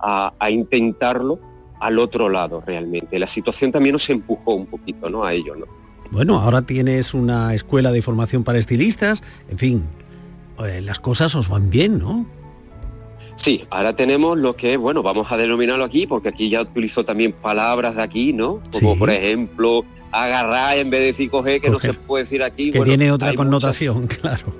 [0.00, 1.38] a, a intentarlo
[1.80, 3.18] al otro lado realmente.
[3.20, 5.24] La situación también nos empujó un poquito, ¿no?
[5.24, 5.66] A ello, ¿no?
[6.12, 9.82] Bueno, ahora tienes una escuela de formación para estilistas, en fin,
[10.64, 12.26] eh, las cosas os van bien, ¿no?
[13.36, 17.32] Sí, ahora tenemos lo que, bueno, vamos a denominarlo aquí, porque aquí ya utilizo también
[17.32, 18.60] palabras de aquí, ¿no?
[18.70, 18.98] Como Sí.
[18.98, 22.70] por ejemplo, agarrar en vez de decir coger, que no se puede decir aquí.
[22.70, 24.52] Que Bueno, tiene otra connotación, claro.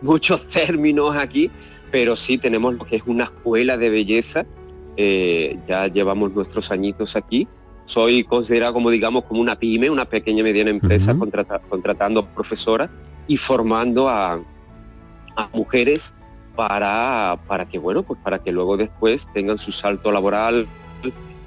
[0.00, 1.50] muchos términos aquí,
[1.90, 4.46] pero sí tenemos lo que es una escuela de belleza.
[5.00, 7.46] eh, ya llevamos nuestros añitos aquí.
[7.88, 12.90] Soy considerado como digamos como una pyme, una pequeña y mediana empresa contrata- contratando profesoras
[13.26, 14.34] y formando a,
[15.36, 16.14] a mujeres
[16.54, 20.66] para, para que bueno, pues para que luego después tengan su salto laboral,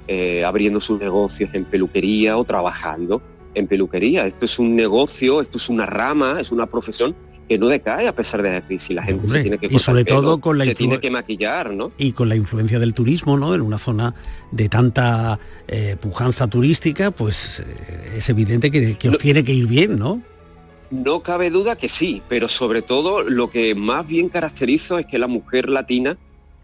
[0.08, 3.22] eh, abriendo sus negocios en peluquería o trabajando
[3.54, 4.26] en peluquería.
[4.26, 7.14] Esto es un negocio, esto es una rama, es una profesión
[7.48, 8.94] que no decae a pesar de la crisis.
[8.94, 11.10] La gente Hombre, se tiene que y sobre pelo, todo con la se tiene que
[11.10, 11.92] maquillar, ¿no?
[11.98, 13.54] Y con la influencia del turismo, ¿no?
[13.54, 14.14] En una zona
[14.50, 15.38] de tanta
[15.68, 20.22] eh, pujanza turística, pues eh, es evidente que, que os tiene que ir bien, ¿no?
[20.90, 25.18] No cabe duda que sí, pero sobre todo lo que más bien caracteriza es que
[25.18, 26.18] la mujer latina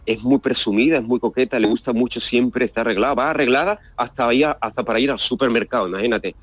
[0.08, 4.32] es muy presumida, es muy coqueta, le gusta mucho siempre estar arreglada, va arreglada hasta,
[4.32, 6.34] ir hasta para ir al supermercado, imagínate.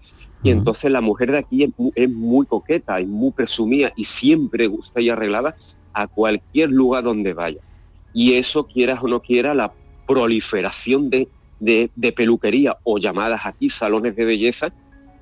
[0.45, 4.03] Y entonces la mujer de aquí es muy, es muy coqueta y muy presumida y
[4.03, 5.55] siempre gusta ir arreglada
[5.91, 7.59] a cualquier lugar donde vaya.
[8.13, 9.73] Y eso, quieras o no quiera, la
[10.07, 11.27] proliferación de,
[11.59, 14.71] de- de peluquería o llamadas aquí salones de belleza,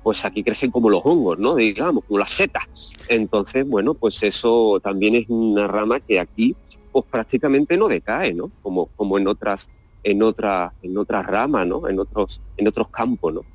[0.02, 1.54] pues aquí crecen como los hongos, ¿no?
[1.54, 2.64] Digamos, como las setas.
[3.08, 6.54] Entonces, bueno, pues eso también es una rama que aquí
[6.92, 8.50] pues prácticamente no decae, ¿no?
[8.62, 9.70] Como, como en otras,
[10.02, 11.88] en otras, en otras ramas, ¿no?
[11.88, 13.53] En otros, en otros campos, ¿no?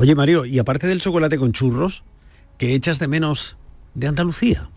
[0.00, 2.04] Oye, Mario, y aparte del chocolate con churros,
[2.56, 3.56] ¿qué echas de menos
[3.94, 4.70] de Andalucía?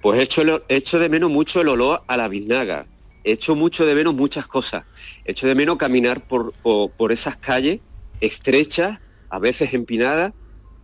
[0.00, 2.86] Pues echo, echo de menos mucho el olor a la biznaga.
[3.22, 4.82] Echo mucho de menos muchas cosas.
[5.24, 7.78] Echo de menos caminar por, por, por esas calles
[8.20, 8.98] estrechas,
[9.30, 10.32] a veces empinadas,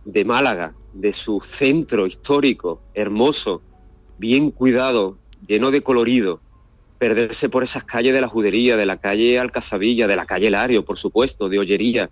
[0.05, 3.61] de Málaga, de su centro histórico, hermoso,
[4.17, 6.39] bien cuidado, lleno de colorido.
[6.97, 10.85] Perderse por esas calles de la Judería, de la calle Alcazabilla, de la calle Lario,
[10.85, 12.09] por supuesto, de Ollería.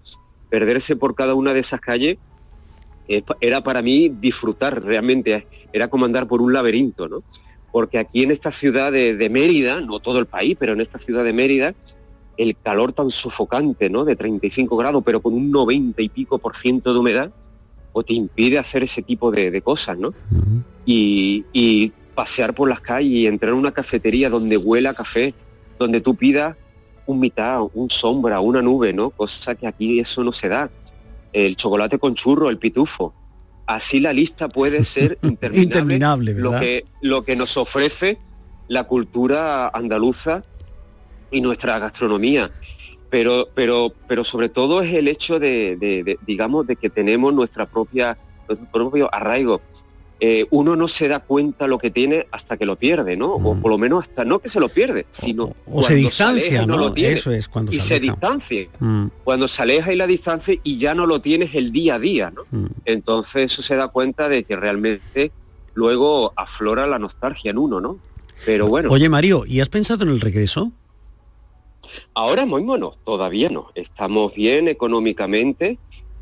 [0.50, 2.18] Perderse por cada una de esas calles
[3.08, 7.24] es pa- era para mí disfrutar realmente, era como andar por un laberinto, ¿no?
[7.72, 10.98] Porque aquí en esta ciudad de, de Mérida, no todo el país, pero en esta
[10.98, 11.76] ciudad de Mérida,
[12.38, 14.06] el calor tan sofocante, ¿no?
[14.06, 17.32] De 35 grados, pero con un 90 y pico por ciento de humedad,
[17.94, 20.14] o te impide hacer ese tipo de, de cosas, ¿no?
[20.86, 25.34] y, y pasear por las calles y entrar en una cafetería donde huela a café,
[25.80, 26.56] donde tú pidas
[27.08, 29.10] un mitad, un sombra, una nube, ¿no?
[29.10, 30.70] Cosa que aquí eso no se da.
[31.34, 33.14] el chocolate con churro, el pitufo.
[33.68, 38.18] Así la lista puede ser interminable, Interminable, lo que lo que nos ofrece
[38.70, 40.44] la cultura andaluza
[41.32, 42.52] y nuestra gastronomía.
[43.10, 47.34] Pero, pero, pero sobre todo es el hecho de, de- de, digamos, de que tenemos
[47.34, 49.62] nuestra propia, nuestro propio arraigo.
[50.20, 53.34] Eh, uno no se da cuenta lo que tiene hasta que lo pierde, ¿no?
[53.36, 55.52] O por lo menos hasta no que se lo pierde, sino Mm.
[55.72, 56.78] O se cuando distancia, aleja y ¿no?
[56.78, 57.14] lo tiene.
[57.14, 59.08] Eso es, cuando y se se distancia Mm.
[59.24, 62.32] cuando se aleja y la distancia y ya no lo tienes el día a día,
[62.32, 62.44] ¿no?
[62.50, 62.66] Mm.
[62.86, 65.32] Entonces eso se da cuenta de que realmente
[65.76, 68.00] luego aflora la nostalgia en uno, ¿no?
[68.46, 70.72] Pero bueno, Oye, Mario, ¿y has pensado en el regreso?
[72.14, 73.72] ahora mismo no, todavía no.
[73.76, 75.78] Estamos bien económicamente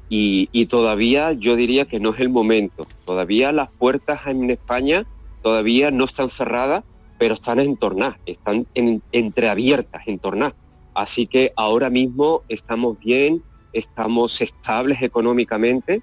[0.09, 2.87] y, y todavía yo diría que no es el momento.
[3.05, 5.05] Todavía las puertas en España
[5.41, 6.83] todavía no están cerradas,
[7.17, 10.55] pero están entornadas, están en- entreabiertas, entornadas.
[10.93, 13.43] Así que ahora mismo estamos bien,
[13.73, 16.01] estamos estables económicamente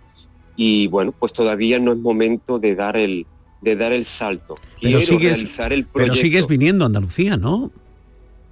[0.57, 3.27] y bueno, pues todavía no es momento de dar el
[3.63, 4.57] de dar el salto.
[4.81, 7.71] Pero Quiero sigues, realizar el pero sigues viniendo a Andalucía, ¿no?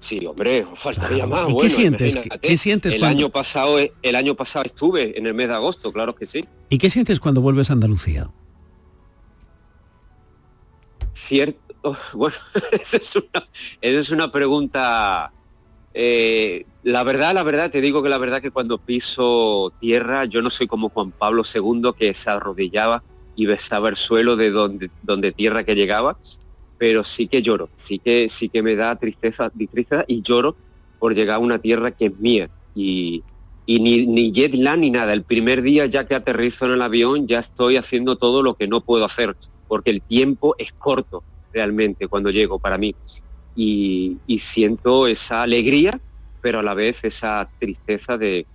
[0.01, 1.43] Sí, hombre, faltaría más.
[1.43, 2.13] ¿Y qué bueno, sientes?
[2.15, 2.41] imagínate.
[2.41, 5.55] ¿Qué- qué sientes el cuando- año pasado el año pasado estuve en el mes de
[5.55, 6.45] agosto, claro que sí.
[6.71, 8.31] ¿Y qué sientes cuando vuelves a Andalucía?
[11.13, 12.37] Cierto, bueno,
[12.73, 13.49] esa es una,
[13.81, 15.33] esa es una pregunta.
[15.93, 20.41] eh, la verdad, la verdad, te digo que la verdad que cuando piso tierra, yo
[20.41, 23.03] no soy como Juan Pablo II que se arrodillaba
[23.37, 26.17] y besaba el suelo de donde, donde tierra que llegaba,
[26.81, 30.57] pero sí que lloro, sí que sí que me da tristeza, tristeza y lloro
[30.99, 32.49] por llegar a una tierra que es mía.
[32.75, 33.23] Y,
[33.67, 35.13] y ni, ni jet lag ni nada.
[35.13, 38.67] El primer día ya que aterrizo en el avión ya estoy haciendo todo lo que
[38.67, 39.37] no puedo hacer
[39.69, 41.23] porque el tiempo es corto
[41.53, 42.95] realmente cuando llego para mí.
[43.55, 46.01] Y, y siento esa alegría
[46.41, 48.47] pero a la vez esa tristeza de,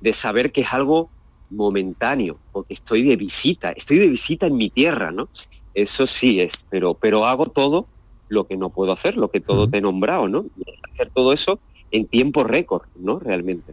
[0.00, 1.10] de saber que es algo
[1.50, 5.28] momentáneo porque estoy de visita estoy de visita en mi tierra no
[5.74, 7.86] eso sí es pero pero hago todo
[8.28, 10.46] lo que no puedo hacer lo que todo te he nombrado no
[10.92, 11.58] hacer todo eso
[11.94, 13.72] en tiempo récord no realmente.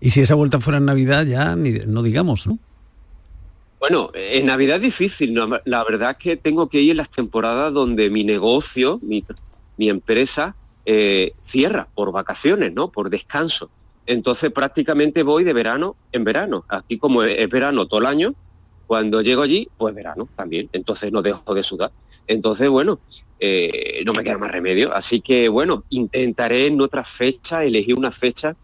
[0.00, 2.58] Y si esa vuelta fuera en Navidad, ya ni, no digamos, ¿no?
[3.78, 5.34] Bueno, en Navidad es difícil.
[5.34, 5.60] ¿no?
[5.64, 9.22] La verdad es que tengo que ir en las temporadas donde mi negocio, mi,
[9.76, 12.88] mi empresa, eh, cierra por vacaciones, ¿no?
[12.88, 13.70] Por descanso.
[14.06, 16.64] Entonces prácticamente voy de verano en verano.
[16.68, 18.34] Aquí como es verano todo el año,
[18.86, 20.68] cuando llego allí, pues verano también.
[20.72, 21.92] Entonces no dejo de sudar.
[22.26, 23.00] Entonces, bueno,
[23.40, 24.94] eh, no me queda más remedio.
[24.94, 28.56] Así que, bueno, intentaré en otra fecha, elegir una fecha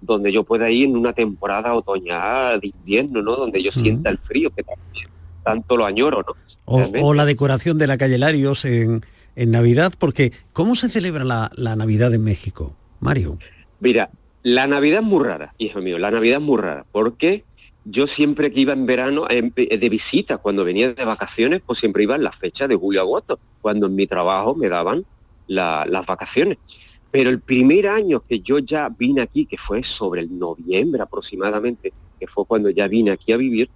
[0.00, 3.36] donde yo pueda ir en una temporada otoñal de invierno, ¿no?
[3.36, 5.08] Donde yo sienta el frío, que también
[5.42, 6.34] tanto lo añoro, ¿no?
[6.66, 9.04] O la decoración de la calle Larios en,
[9.34, 13.38] en Navidad, porque ¿cómo se celebra la, la Navidad en México, Mario?
[13.80, 14.10] Mira,
[14.42, 17.44] la Navidad es muy rara, hijo mío, la Navidad es muy rara, porque
[17.90, 22.02] yo siempre que iba en verano en- de visita, cuando venía de vacaciones, pues siempre
[22.02, 25.04] iba en las fechas de julio-agosto, cuando en mi trabajo me daban
[25.46, 26.58] la- las vacaciones.
[27.10, 31.92] Pero el primer año que yo ya vine aquí, que fue sobre el noviembre aproximadamente,
[32.20, 33.70] que fue cuando ya vine aquí a vivir,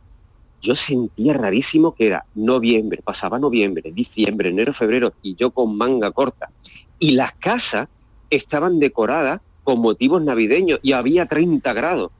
[0.60, 6.10] yo sentía rarísimo que era noviembre, pasaba noviembre, diciembre, enero, febrero, y yo con manga
[6.10, 6.50] corta.
[6.98, 7.88] Y las casas
[8.30, 12.10] estaban decoradas con motivos navideños y había 30 grados.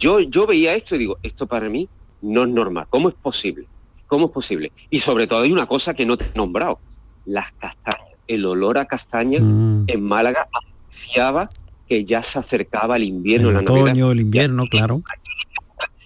[0.00, 1.88] Yo, yo veía esto y digo, esto para mí
[2.22, 2.86] no es normal.
[2.90, 3.66] ¿Cómo es posible?
[4.08, 4.72] ¿Cómo es posible?
[4.90, 6.80] Y sobre todo hay una cosa que no te he nombrado,
[7.26, 8.08] las castañas.
[8.26, 9.84] El olor a castaña Mm.
[9.86, 11.50] en Málaga anunciaba
[11.88, 15.02] que ya se acercaba el invierno, el la Navidad otoño, el invierno, claro.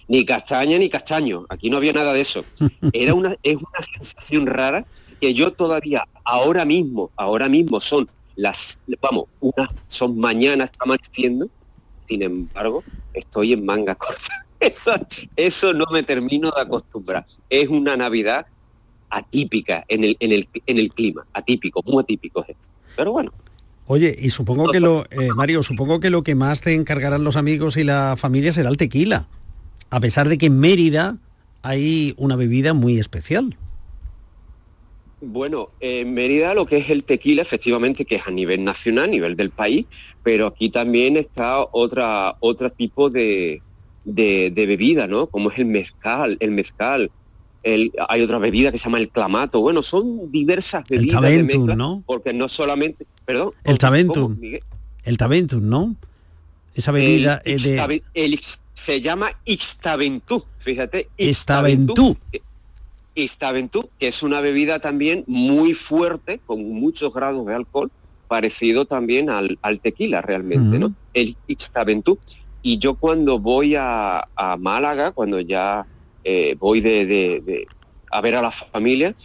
[0.07, 1.45] ni castaña ni castaño.
[1.49, 2.43] Aquí no había nada de eso.
[2.93, 4.85] Era una, es una sensación rara
[5.21, 11.47] que yo todavía, ahora mismo, ahora mismo son las, vamos, unas son mañana está amaneciendo,
[12.07, 12.83] sin embargo,
[13.13, 14.45] estoy en manga corta.
[14.59, 14.93] Eso,
[15.35, 17.25] eso no me termino de acostumbrar.
[17.49, 18.45] Es una Navidad
[19.09, 22.67] atípica en el, en el, en el clima, atípico, muy atípico es esto.
[22.95, 23.31] Pero bueno,
[23.87, 27.35] Oye, y supongo que lo, eh, Mario, supongo que lo que más te encargarán los
[27.35, 29.27] amigos y la familia será el tequila.
[29.91, 31.17] A pesar de que en Mérida
[31.61, 33.57] hay una bebida muy especial.
[35.21, 39.07] Bueno, en Mérida lo que es el tequila, efectivamente, que es a nivel nacional, a
[39.07, 39.85] nivel del país,
[40.23, 43.61] pero aquí también está otra, otro tipo de,
[44.03, 45.27] de, de bebida, ¿no?
[45.27, 47.11] Como es el mezcal, el mezcal.
[47.63, 49.59] El, hay otra bebida que se llama el clamato.
[49.61, 52.03] Bueno, son diversas El bebidas de Taventum, mezcla, ¿no?
[52.05, 54.37] porque no solamente, perdón, El ¿cómo, Taventum.
[55.03, 55.95] El Taventum, ¿no?
[56.75, 58.39] Esa bebida el, eh, de el
[58.75, 61.07] se llama Ixtaventú, fíjate.
[61.17, 62.17] Estaventú.
[62.31, 62.43] Ixtaventú,
[63.99, 67.89] que es una bebida también muy fuerte, con muchos grados de alcohol,
[68.27, 70.93] parecido también al, al tequila realmente, ¿no?
[71.13, 72.19] El Ixtaventú.
[72.61, 75.85] y yo cuando voy a, a Málaga, cuando ya
[76.23, 77.67] eh, voy de, de- de-
[78.11, 79.15] a ver a la familia,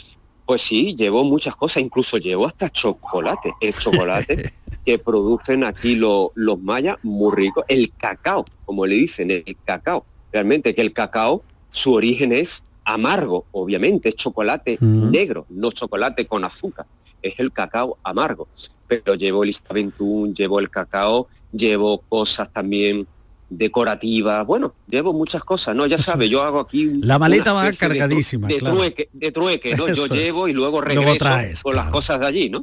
[0.45, 4.53] pues sí, llevo muchas cosas, incluso llevo hasta chocolate, el chocolate
[4.85, 10.05] que producen aquí lo- los mayas, muy rico, el cacao, como le dicen, el cacao.
[10.33, 15.11] Realmente que el cacao, su origen es amargo, obviamente, es chocolate Mm.
[15.11, 16.87] negro, no chocolate con azúcar,
[17.23, 18.49] es el cacao amargo.
[18.87, 23.07] Pero llevo el istaventún, llevo el cacao, llevo cosas también
[23.53, 25.85] decorativas, bueno, llevo muchas cosas, ¿no?
[25.87, 26.89] Ya sabe, yo hago aquí...
[27.03, 28.77] La maleta va especie de tru- cargadísima, De, claro.
[28.77, 29.89] trueque, de trueque, ¿no?
[29.93, 30.11] Yo es.
[30.13, 32.61] llevo y luego Luego regreso traes, con las cosas de allí, ¿no?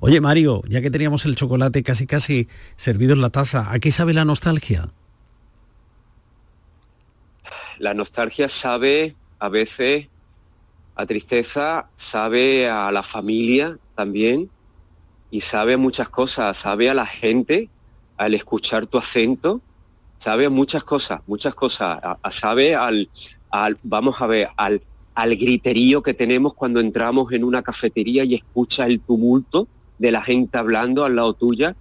[0.00, 3.90] Oye, Mario, ya que teníamos el chocolate casi casi servido en la taza, ¿a qué
[3.92, 4.90] sabe la nostalgia?
[7.78, 10.08] La nostalgia sabe a veces
[10.94, 14.50] a tristeza, sabe a la familia también
[15.30, 17.70] y sabe a muchas cosas, sabe a la gente
[18.16, 19.62] al escuchar tu acento,
[20.18, 23.10] sabe a muchas cosas, muchas cosas, a- a- sabe al,
[23.50, 24.82] al- vamos a ver, al,
[25.14, 29.68] al griterío que tenemos cuando entramos en una cafetería y escucha el tumulto
[29.98, 31.76] de la gente hablando al lado tuya,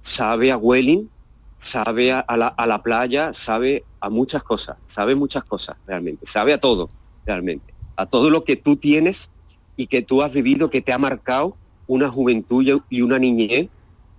[0.00, 1.10] sabe a Welling,
[1.56, 6.52] sabe a la, a la playa, sabe a muchas cosas, sabe muchas cosas realmente, sabe
[6.52, 6.90] a todo
[7.26, 9.30] realmente, a todo lo que tú tienes
[9.76, 11.56] y que tú has vivido, que te ha marcado
[11.86, 13.68] una juventud y- una niñez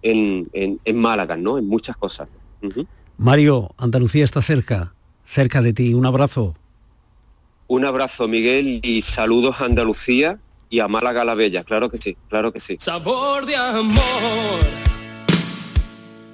[0.02, 1.58] en, en- en Málaga, ¿no?
[1.58, 2.30] En muchas cosas.
[3.18, 4.94] Mario, Andalucía está cerca,
[5.26, 5.94] cerca de ti.
[5.94, 6.56] Un abrazo.
[7.68, 10.40] Un abrazo, Miguel, y saludos a Andalucía
[10.70, 12.78] y a Málaga la Bella, claro que sí, claro que sí.
[12.80, 14.60] Sabor de amor,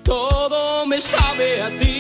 [0.04, 1.93] todo me sabe a ti.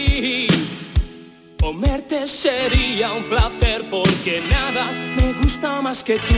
[1.63, 6.35] Comerte sería un placer porque nada me gusta más que tú.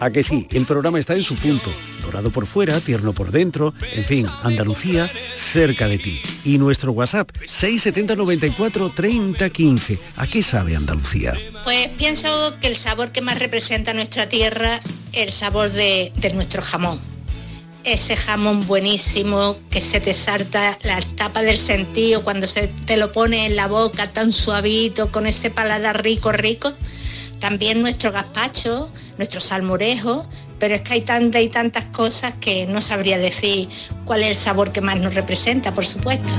[0.00, 1.70] A que sí, el programa está en su punto.
[2.02, 6.22] Dorado por fuera, tierno por dentro, en fin, Andalucía cerca de ti.
[6.44, 9.98] Y nuestro WhatsApp 670 94 30 15.
[10.16, 11.34] ¿A qué sabe Andalucía?
[11.62, 14.80] Pues pienso que el sabor que más representa nuestra tierra
[15.12, 17.13] el sabor de, de nuestro jamón.
[17.84, 23.12] Ese jamón buenísimo que se te salta la tapa del sentido cuando se te lo
[23.12, 26.72] pone en la boca tan suavito, con ese paladar rico, rico.
[27.40, 30.26] También nuestro gazpacho, nuestro salmorejo,
[30.58, 33.68] pero es que hay tantas y tantas cosas que no sabría decir
[34.06, 36.30] cuál es el sabor que más nos representa, por supuesto.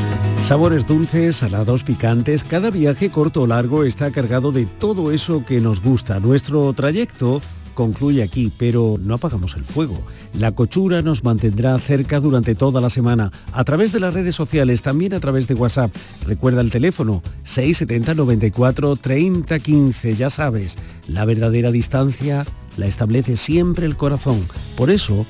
[0.47, 5.61] Sabores dulces, salados, picantes, cada viaje corto o largo está cargado de todo eso que
[5.61, 6.19] nos gusta.
[6.19, 7.39] Nuestro trayecto
[7.75, 10.01] concluye aquí, pero no apagamos el fuego.
[10.33, 14.81] La cochura nos mantendrá cerca durante toda la semana, a través de las redes sociales,
[14.81, 15.95] también a través de WhatsApp.
[16.25, 22.45] Recuerda el teléfono 670 94 30 15, ya sabes, la verdadera distancia
[22.77, 24.47] la establece siempre el corazón.
[24.75, 25.25] Por eso,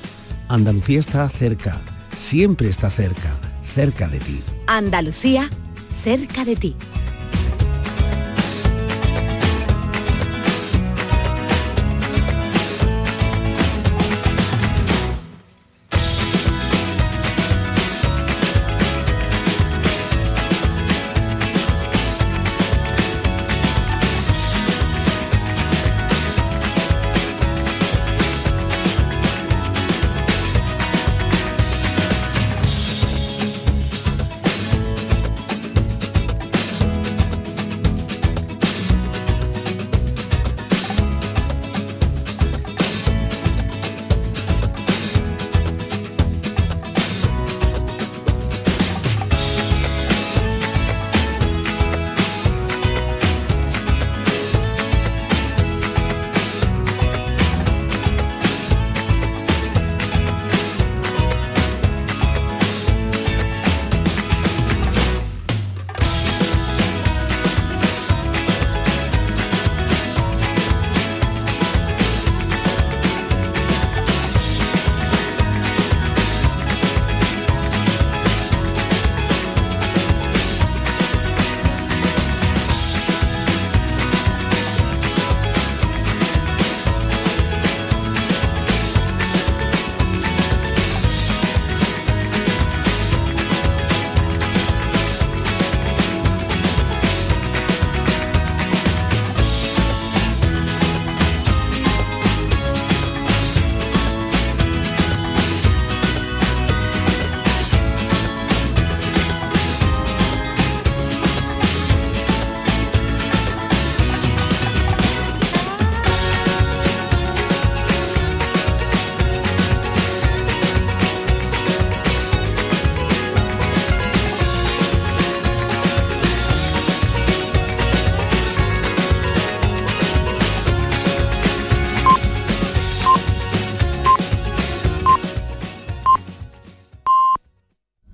[0.47, 1.79] Andalucía está cerca,
[2.17, 4.39] siempre está cerca, cerca de ti.
[4.67, 5.49] Andalucía,
[6.03, 6.75] cerca de ti.